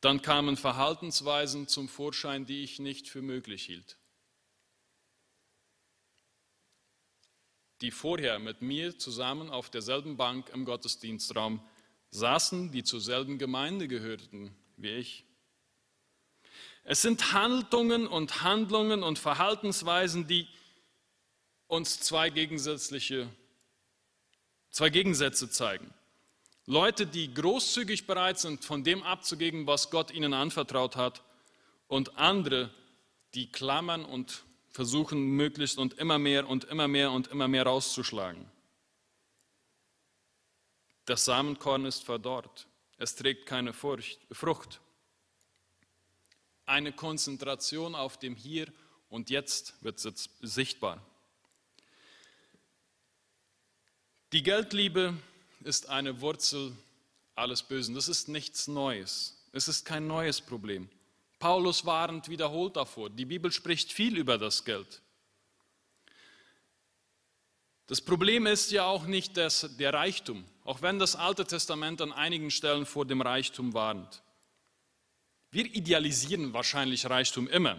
dann 0.00 0.22
kamen 0.22 0.56
Verhaltensweisen 0.56 1.68
zum 1.68 1.90
Vorschein, 1.90 2.46
die 2.46 2.62
ich 2.62 2.78
nicht 2.78 3.06
für 3.06 3.20
möglich 3.20 3.66
hielt. 3.66 3.98
Die 7.82 7.90
vorher 7.90 8.38
mit 8.38 8.62
mir 8.62 8.98
zusammen 8.98 9.50
auf 9.50 9.68
derselben 9.68 10.16
Bank 10.16 10.48
im 10.54 10.64
Gottesdienstraum 10.64 11.62
saßen, 12.12 12.72
die 12.72 12.82
zur 12.82 13.02
selben 13.02 13.36
Gemeinde 13.36 13.88
gehörten 13.88 14.56
wie 14.78 14.88
ich. 14.88 15.26
Es 16.84 17.02
sind 17.02 17.34
Haltungen 17.34 18.06
und 18.06 18.42
Handlungen 18.42 19.02
und 19.02 19.18
Verhaltensweisen, 19.18 20.26
die 20.26 20.48
uns 21.72 22.00
zwei 22.00 22.28
gegensätzliche, 22.28 23.30
zwei 24.70 24.90
Gegensätze 24.90 25.48
zeigen. 25.48 25.94
Leute, 26.66 27.06
die 27.06 27.32
großzügig 27.32 28.06
bereit 28.06 28.38
sind, 28.38 28.62
von 28.62 28.84
dem 28.84 29.02
abzugeben, 29.02 29.66
was 29.66 29.88
Gott 29.88 30.10
ihnen 30.10 30.34
anvertraut 30.34 30.96
hat, 30.96 31.22
und 31.88 32.18
andere, 32.18 32.70
die 33.32 33.50
klammern 33.50 34.04
und 34.04 34.44
versuchen, 34.70 35.18
möglichst 35.30 35.78
und 35.78 35.94
immer 35.94 36.18
mehr 36.18 36.46
und 36.46 36.64
immer 36.64 36.88
mehr 36.88 37.10
und 37.10 37.28
immer 37.28 37.48
mehr 37.48 37.64
rauszuschlagen. 37.64 38.46
Das 41.06 41.24
Samenkorn 41.24 41.86
ist 41.86 42.04
verdorrt. 42.04 42.66
Es 42.98 43.14
trägt 43.14 43.46
keine 43.46 43.72
Frucht. 43.72 44.80
Eine 46.66 46.92
Konzentration 46.92 47.94
auf 47.94 48.18
dem 48.18 48.36
Hier 48.36 48.70
und 49.08 49.30
Jetzt 49.30 49.82
wird 49.82 49.98
sichtbar. 50.00 51.02
Die 54.32 54.42
Geldliebe 54.42 55.14
ist 55.62 55.90
eine 55.90 56.22
Wurzel 56.22 56.72
alles 57.34 57.62
Bösen. 57.62 57.94
Das 57.94 58.08
ist 58.08 58.28
nichts 58.28 58.66
Neues. 58.66 59.36
Es 59.52 59.68
ist 59.68 59.84
kein 59.84 60.06
neues 60.06 60.40
Problem. 60.40 60.88
Paulus 61.38 61.84
warnt 61.84 62.30
wiederholt 62.30 62.76
davor. 62.76 63.10
Die 63.10 63.26
Bibel 63.26 63.52
spricht 63.52 63.92
viel 63.92 64.16
über 64.16 64.38
das 64.38 64.64
Geld. 64.64 65.02
Das 67.88 68.00
Problem 68.00 68.46
ist 68.46 68.70
ja 68.70 68.86
auch 68.86 69.04
nicht 69.04 69.36
das, 69.36 69.76
der 69.76 69.92
Reichtum, 69.92 70.44
auch 70.64 70.80
wenn 70.80 70.98
das 70.98 71.14
Alte 71.14 71.44
Testament 71.44 72.00
an 72.00 72.12
einigen 72.12 72.50
Stellen 72.50 72.86
vor 72.86 73.04
dem 73.04 73.20
Reichtum 73.20 73.74
warnt. 73.74 74.22
Wir 75.50 75.66
idealisieren 75.66 76.54
wahrscheinlich 76.54 77.04
Reichtum 77.04 77.48
immer. 77.48 77.78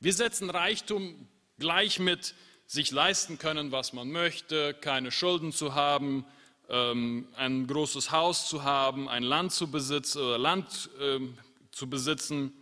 Wir 0.00 0.12
setzen 0.12 0.50
Reichtum 0.50 1.28
gleich 1.58 1.98
mit 1.98 2.34
sich 2.66 2.90
leisten 2.90 3.38
können, 3.38 3.72
was 3.72 3.92
man 3.92 4.10
möchte, 4.10 4.74
keine 4.74 5.10
Schulden 5.10 5.52
zu 5.52 5.74
haben, 5.74 6.24
ähm, 6.68 7.28
ein 7.36 7.66
großes 7.66 8.10
Haus 8.10 8.48
zu 8.48 8.62
haben, 8.62 9.08
ein 9.08 9.22
Land 9.22 9.52
zu 9.52 9.70
besitzen, 9.70 10.22
Land 10.40 10.90
ähm, 11.00 11.36
zu 11.70 11.88
besitzen. 11.88 12.52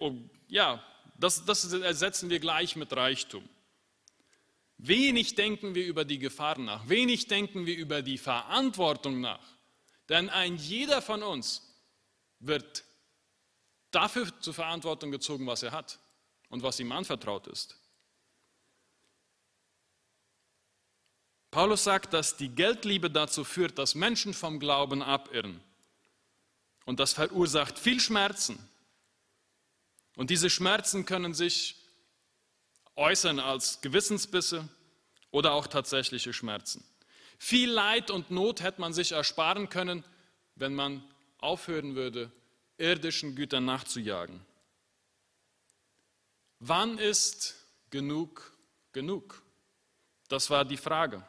Oh, 0.00 0.12
ja, 0.48 0.82
das, 1.18 1.44
das 1.44 1.72
ersetzen 1.72 2.30
wir 2.30 2.40
gleich 2.40 2.76
mit 2.76 2.94
Reichtum. 2.94 3.48
Wenig 4.78 5.34
denken 5.34 5.74
wir 5.74 5.86
über 5.86 6.04
die 6.04 6.18
Gefahren 6.18 6.64
nach, 6.64 6.88
wenig 6.88 7.28
denken 7.28 7.64
wir 7.64 7.76
über 7.76 8.02
die 8.02 8.18
Verantwortung 8.18 9.20
nach. 9.20 9.56
Denn 10.08 10.28
ein 10.28 10.56
jeder 10.56 11.00
von 11.00 11.22
uns 11.22 11.62
wird 12.38 12.84
dafür 13.90 14.28
zur 14.40 14.54
Verantwortung 14.54 15.10
gezogen, 15.10 15.46
was 15.46 15.62
er 15.62 15.72
hat 15.72 15.98
und 16.48 16.62
was 16.62 16.78
ihm 16.78 16.92
anvertraut 16.92 17.46
ist. 17.46 17.76
Paulus 21.56 21.84
sagt, 21.84 22.12
dass 22.12 22.36
die 22.36 22.50
Geldliebe 22.50 23.10
dazu 23.10 23.42
führt, 23.42 23.78
dass 23.78 23.94
Menschen 23.94 24.34
vom 24.34 24.60
Glauben 24.60 25.00
abirren. 25.02 25.62
Und 26.84 27.00
das 27.00 27.14
verursacht 27.14 27.78
viel 27.78 27.98
Schmerzen. 27.98 28.58
Und 30.16 30.28
diese 30.28 30.50
Schmerzen 30.50 31.06
können 31.06 31.32
sich 31.32 31.76
äußern 32.94 33.40
als 33.40 33.80
Gewissensbisse 33.80 34.68
oder 35.30 35.52
auch 35.52 35.66
tatsächliche 35.66 36.34
Schmerzen. 36.34 36.84
Viel 37.38 37.70
Leid 37.70 38.10
und 38.10 38.30
Not 38.30 38.60
hätte 38.60 38.82
man 38.82 38.92
sich 38.92 39.12
ersparen 39.12 39.70
können, 39.70 40.04
wenn 40.56 40.74
man 40.74 41.02
aufhören 41.38 41.94
würde, 41.94 42.30
irdischen 42.76 43.34
Gütern 43.34 43.64
nachzujagen. 43.64 44.44
Wann 46.58 46.98
ist 46.98 47.56
genug 47.88 48.52
genug? 48.92 49.42
Das 50.28 50.50
war 50.50 50.66
die 50.66 50.76
Frage. 50.76 51.24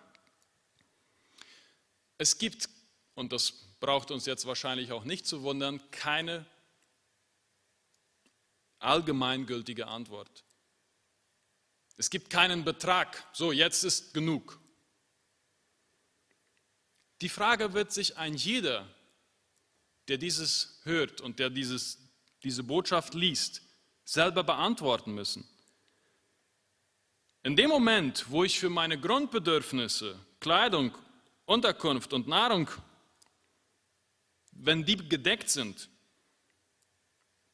Es 2.17 2.37
gibt, 2.37 2.69
und 3.15 3.31
das 3.31 3.51
braucht 3.79 4.11
uns 4.11 4.25
jetzt 4.25 4.45
wahrscheinlich 4.45 4.91
auch 4.91 5.03
nicht 5.03 5.25
zu 5.25 5.43
wundern, 5.43 5.81
keine 5.91 6.45
allgemeingültige 8.79 9.87
Antwort. 9.87 10.43
Es 11.97 12.09
gibt 12.09 12.29
keinen 12.29 12.63
Betrag, 12.63 13.25
so 13.33 13.51
jetzt 13.51 13.83
ist 13.83 14.13
genug. 14.13 14.59
Die 17.21 17.29
Frage 17.29 17.73
wird 17.73 17.91
sich 17.91 18.17
ein 18.17 18.35
jeder, 18.35 18.87
der 20.07 20.17
dieses 20.17 20.79
hört 20.83 21.21
und 21.21 21.39
der 21.39 21.49
dieses, 21.49 21.97
diese 22.43 22.63
Botschaft 22.63 23.15
liest, 23.15 23.63
selber 24.05 24.43
beantworten 24.43 25.13
müssen. 25.13 25.47
In 27.43 27.55
dem 27.55 27.69
Moment, 27.69 28.29
wo 28.29 28.43
ich 28.43 28.59
für 28.59 28.69
meine 28.69 28.99
Grundbedürfnisse, 28.99 30.19
Kleidung, 30.39 30.95
Unterkunft 31.47 32.11
und 32.11 32.27
Nahrung, 32.27 32.69
wenn 34.51 34.85
die 34.85 34.97
gedeckt 34.97 35.49
sind, 35.49 35.89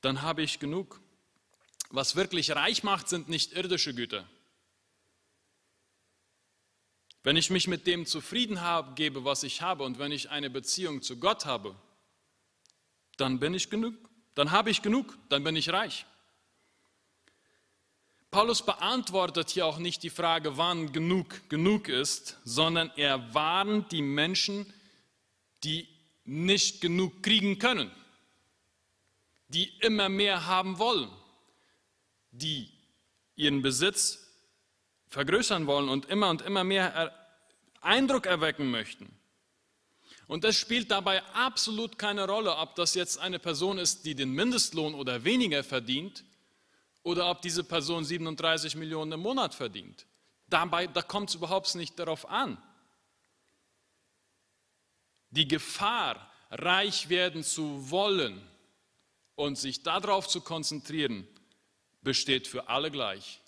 dann 0.02 0.24
habe 0.24 0.42
ich 0.42 0.60
genug. 0.60 1.00
Was 1.92 2.16
wirklich 2.16 2.56
reich 2.56 2.84
macht, 2.84 3.08
sind 3.08 3.30
nicht 3.30 3.54
irdische 3.54 3.94
Güter. 3.94 4.28
Wenn 7.22 7.38
ich 7.38 7.52
mich 7.52 7.68
mit 7.68 7.86
dem 7.86 8.08
zufrieden 8.08 8.62
habe, 8.62 8.96
gebe, 8.96 9.26
was 9.26 9.44
ich 9.44 9.62
habe, 9.62 9.84
und 9.84 10.00
wenn 10.00 10.12
ich 10.12 10.32
eine 10.32 10.50
Beziehung 10.50 11.04
zu 11.04 11.20
Gott 11.20 11.46
habe, 11.46 11.76
dann 13.18 13.40
bin 13.40 13.54
ich 13.54 13.70
genug, 13.70 13.94
dann 14.34 14.50
habe 14.50 14.72
ich 14.72 14.82
genug, 14.82 15.16
dann 15.30 15.44
bin 15.44 15.56
ich 15.56 15.70
reich. 15.70 16.08
Paulus 18.34 18.64
beantwortet 18.64 19.52
hier 19.52 19.68
auch 19.68 19.78
nicht 19.78 20.02
die 20.02 20.10
Frage, 20.10 20.58
wann 20.58 20.92
genug 20.92 21.48
genug 21.50 21.88
ist, 21.88 22.40
sondern 22.44 22.92
er 22.96 23.32
warnt 23.36 23.92
die 23.92 24.02
Menschen, 24.02 24.66
die 25.64 25.88
nicht 26.26 26.82
genug 26.82 27.22
kriegen 27.22 27.60
können, 27.60 27.92
die 29.50 29.72
immer 29.82 30.10
mehr 30.10 30.48
haben 30.48 30.80
wollen, 30.80 31.12
die 32.32 32.72
ihren 33.36 33.62
Besitz 33.62 34.28
vergrößern 35.10 35.68
wollen 35.68 35.88
und 35.88 36.08
immer 36.08 36.32
und 36.32 36.42
immer 36.42 36.64
mehr 36.64 37.14
Eindruck 37.82 38.26
erwecken 38.26 38.72
möchten. 38.72 39.16
Und 40.26 40.44
es 40.44 40.58
spielt 40.58 40.90
dabei 40.90 41.22
absolut 41.36 42.00
keine 42.00 42.26
Rolle, 42.28 42.58
ob 42.58 42.74
das 42.78 42.96
jetzt 42.96 43.20
eine 43.20 43.38
Person 43.38 43.78
ist, 43.78 44.08
die 44.08 44.16
den 44.16 44.32
Mindestlohn 44.32 44.96
oder 44.96 45.24
weniger 45.24 45.64
verdient 45.64 46.24
oder 47.04 47.30
ob 47.30 47.42
diese 47.42 47.64
Person 47.64 48.06
37 48.06 48.76
Millionen 48.76 49.12
im 49.12 49.20
Monat 49.20 49.54
verdient. 49.54 50.08
Dabei, 50.48 50.88
da 50.88 51.02
kommt 51.02 51.30
es 51.30 51.36
überhaupt 51.36 51.76
nicht 51.76 52.00
darauf 52.00 52.28
an. 52.30 52.58
Die 55.30 55.48
Gefahr, 55.48 56.32
reich 56.50 57.10
werden 57.10 57.44
zu 57.44 57.90
wollen 57.90 58.42
und 59.36 59.58
sich 59.58 59.84
darauf 59.84 60.28
zu 60.28 60.42
konzentrieren, 60.42 61.28
besteht 62.02 62.48
für 62.48 62.68
alle 62.70 62.92
gleich. 62.92 63.42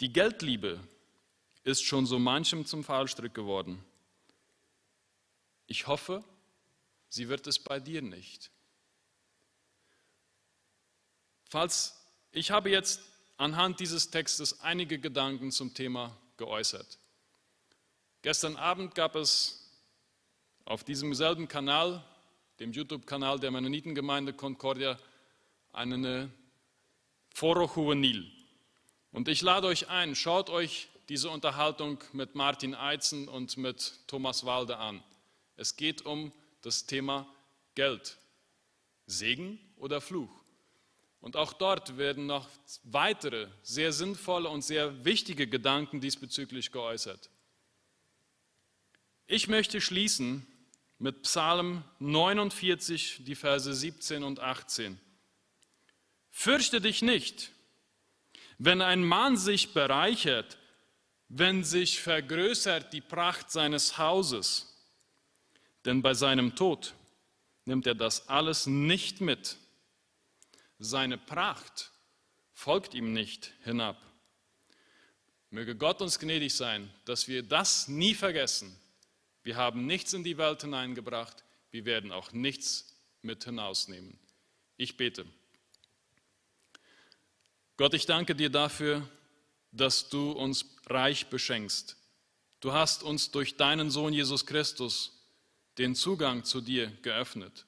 Die 0.00 0.12
Geldliebe 0.12 0.80
ist 1.62 1.84
schon 1.84 2.06
so 2.06 2.18
manchem 2.18 2.66
zum 2.66 2.82
Fallstrick 2.84 3.32
geworden. 3.32 3.82
Ich 5.66 5.86
hoffe, 5.86 6.24
sie 7.08 7.28
wird 7.28 7.46
es 7.46 7.58
bei 7.58 7.80
dir 7.80 8.02
nicht. 8.02 8.50
Falls 11.54 11.94
ich 12.32 12.50
habe 12.50 12.68
jetzt 12.68 13.00
anhand 13.36 13.78
dieses 13.78 14.10
Textes 14.10 14.60
einige 14.62 14.98
Gedanken 14.98 15.52
zum 15.52 15.72
Thema 15.72 16.18
geäußert. 16.36 16.98
Gestern 18.22 18.56
Abend 18.56 18.96
gab 18.96 19.14
es 19.14 19.70
auf 20.64 20.82
diesem 20.82 21.14
selben 21.14 21.46
Kanal, 21.46 22.02
dem 22.58 22.72
YouTube-Kanal 22.72 23.38
der 23.38 23.52
Mennonitengemeinde 23.52 24.32
Concordia, 24.32 24.98
eine 25.72 26.28
Foro 27.32 27.70
Juvenil. 27.72 28.28
Und 29.12 29.28
ich 29.28 29.40
lade 29.40 29.68
euch 29.68 29.88
ein, 29.88 30.16
schaut 30.16 30.50
euch 30.50 30.88
diese 31.08 31.30
Unterhaltung 31.30 32.02
mit 32.12 32.34
Martin 32.34 32.74
Eizen 32.74 33.28
und 33.28 33.56
mit 33.58 34.00
Thomas 34.08 34.44
Walde 34.44 34.78
an. 34.78 35.04
Es 35.56 35.76
geht 35.76 36.04
um 36.04 36.32
das 36.62 36.86
Thema 36.86 37.28
Geld. 37.76 38.18
Segen 39.06 39.60
oder 39.76 40.00
Fluch. 40.00 40.43
Und 41.24 41.36
auch 41.36 41.54
dort 41.54 41.96
werden 41.96 42.26
noch 42.26 42.46
weitere 42.82 43.48
sehr 43.62 43.94
sinnvolle 43.94 44.50
und 44.50 44.60
sehr 44.60 45.06
wichtige 45.06 45.46
Gedanken 45.46 46.02
diesbezüglich 46.02 46.70
geäußert. 46.70 47.30
Ich 49.26 49.48
möchte 49.48 49.80
schließen 49.80 50.46
mit 50.98 51.22
Psalm 51.22 51.82
49, 51.98 53.24
die 53.24 53.36
Verse 53.36 53.72
17 53.72 54.22
und 54.22 54.38
18. 54.38 55.00
Fürchte 56.28 56.82
dich 56.82 57.00
nicht, 57.00 57.52
wenn 58.58 58.82
ein 58.82 59.02
Mann 59.02 59.38
sich 59.38 59.72
bereichert, 59.72 60.58
wenn 61.30 61.64
sich 61.64 62.02
vergrößert 62.02 62.92
die 62.92 63.00
Pracht 63.00 63.50
seines 63.50 63.96
Hauses, 63.96 64.78
denn 65.86 66.02
bei 66.02 66.12
seinem 66.12 66.54
Tod 66.54 66.92
nimmt 67.64 67.86
er 67.86 67.94
das 67.94 68.28
alles 68.28 68.66
nicht 68.66 69.22
mit. 69.22 69.56
Seine 70.78 71.18
Pracht 71.18 71.92
folgt 72.52 72.94
ihm 72.94 73.12
nicht 73.12 73.52
hinab. 73.62 74.00
Möge 75.50 75.76
Gott 75.76 76.02
uns 76.02 76.18
gnädig 76.18 76.54
sein, 76.54 76.90
dass 77.04 77.28
wir 77.28 77.42
das 77.42 77.86
nie 77.88 78.14
vergessen. 78.14 78.76
Wir 79.42 79.56
haben 79.56 79.86
nichts 79.86 80.12
in 80.12 80.24
die 80.24 80.38
Welt 80.38 80.62
hineingebracht, 80.62 81.44
wir 81.70 81.84
werden 81.84 82.12
auch 82.12 82.32
nichts 82.32 82.96
mit 83.22 83.44
hinausnehmen. 83.44 84.18
Ich 84.76 84.96
bete. 84.96 85.26
Gott, 87.76 87.94
ich 87.94 88.06
danke 88.06 88.34
dir 88.34 88.50
dafür, 88.50 89.08
dass 89.72 90.08
du 90.08 90.32
uns 90.32 90.64
reich 90.86 91.26
beschenkst. 91.26 91.96
Du 92.60 92.72
hast 92.72 93.02
uns 93.02 93.30
durch 93.30 93.56
deinen 93.56 93.90
Sohn 93.90 94.12
Jesus 94.12 94.46
Christus 94.46 95.12
den 95.78 95.94
Zugang 95.94 96.44
zu 96.44 96.60
dir 96.60 96.90
geöffnet. 97.02 97.66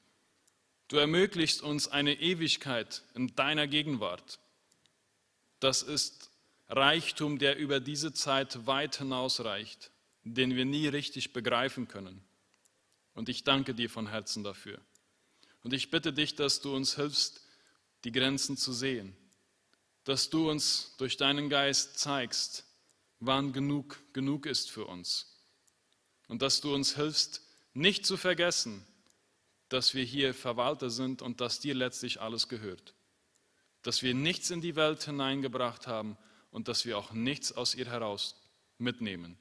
Du 0.89 0.97
ermöglichst 0.97 1.63
uns 1.63 1.89
eine 1.89 2.21
Ewigkeit 2.21 3.03
in 3.15 3.35
deiner 3.35 3.67
Gegenwart. 3.67 4.39
Das 5.61 5.83
ist 5.83 6.31
Reichtum, 6.69 7.39
der 7.39 7.57
über 7.57 7.81
diese 7.81 8.13
Zeit 8.13 8.67
weit 8.67 8.97
hinausreicht, 8.97 9.91
den 10.23 10.55
wir 10.55 10.65
nie 10.65 10.89
richtig 10.89 11.33
begreifen 11.33 11.89
können. 11.89 12.23
Und 13.15 13.29
ich 13.29 13.45
danke 13.45 13.75
dir 13.75 13.91
von 13.91 14.09
Herzen 14.09 14.45
dafür. 14.45 14.81
Und 15.63 15.73
ich 15.73 15.91
bitte 15.91 16.13
dich, 16.13 16.35
dass 16.35 16.61
du 16.61 16.75
uns 16.75 16.97
hilfst, 16.97 17.41
die 18.05 18.13
Grenzen 18.13 18.57
zu 18.57 18.73
sehen 18.73 19.17
dass 20.07 20.31
du 20.31 20.49
uns 20.49 20.95
durch 20.99 21.17
deinen 21.17 21.51
Geist 21.51 21.99
zeigst, 21.99 22.65
wann 23.19 23.53
genug 23.53 24.01
genug 24.13 24.47
ist 24.47 24.71
für 24.71 24.87
uns. 24.87 25.37
Und 26.29 26.43
dass 26.43 26.61
du 26.61 26.73
uns 26.73 26.95
hilfst, 26.95 27.43
nicht 27.75 28.07
zu 28.07 28.17
vergessen, 28.17 28.87
dass 29.69 29.95
wir 29.95 30.05
hier 30.05 30.35
Verwalter 30.35 30.91
sind 30.91 31.23
und 31.23 31.41
dass 31.41 31.61
dir 31.61 31.75
letztlich 31.75 32.21
alles 32.21 32.49
gehört. 32.49 32.95
Dass 33.83 34.03
wir 34.03 34.15
nichts 34.15 34.51
in 34.51 34.61
die 34.61 34.77
Welt 34.77 35.03
hineingebracht 35.05 35.87
haben 35.87 36.17
und 36.51 36.69
dass 36.69 36.85
wir 36.85 36.99
auch 36.99 37.13
nichts 37.13 37.53
aus 37.53 37.75
ihr 37.75 37.87
heraus 37.87 38.41
mitnehmen. 38.79 39.37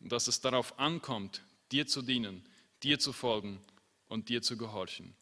Dass 0.00 0.28
es 0.28 0.40
darauf 0.40 0.78
ankommt, 0.78 1.42
dir 1.72 1.86
zu 1.86 2.02
dienen, 2.02 2.44
dir 2.82 2.98
zu 2.98 3.12
folgen 3.12 3.60
und 4.06 4.28
dir 4.28 4.42
zu 4.42 4.56
gehorchen. 4.56 5.14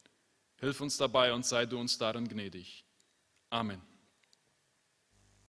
Hilf 0.59 0.81
uns 0.81 0.97
dabei 0.97 1.33
und 1.33 1.45
sei 1.45 1.65
du 1.65 1.79
uns 1.79 1.97
darin 1.97 2.27
gnädig. 2.27 2.83
Amen. 3.49 3.81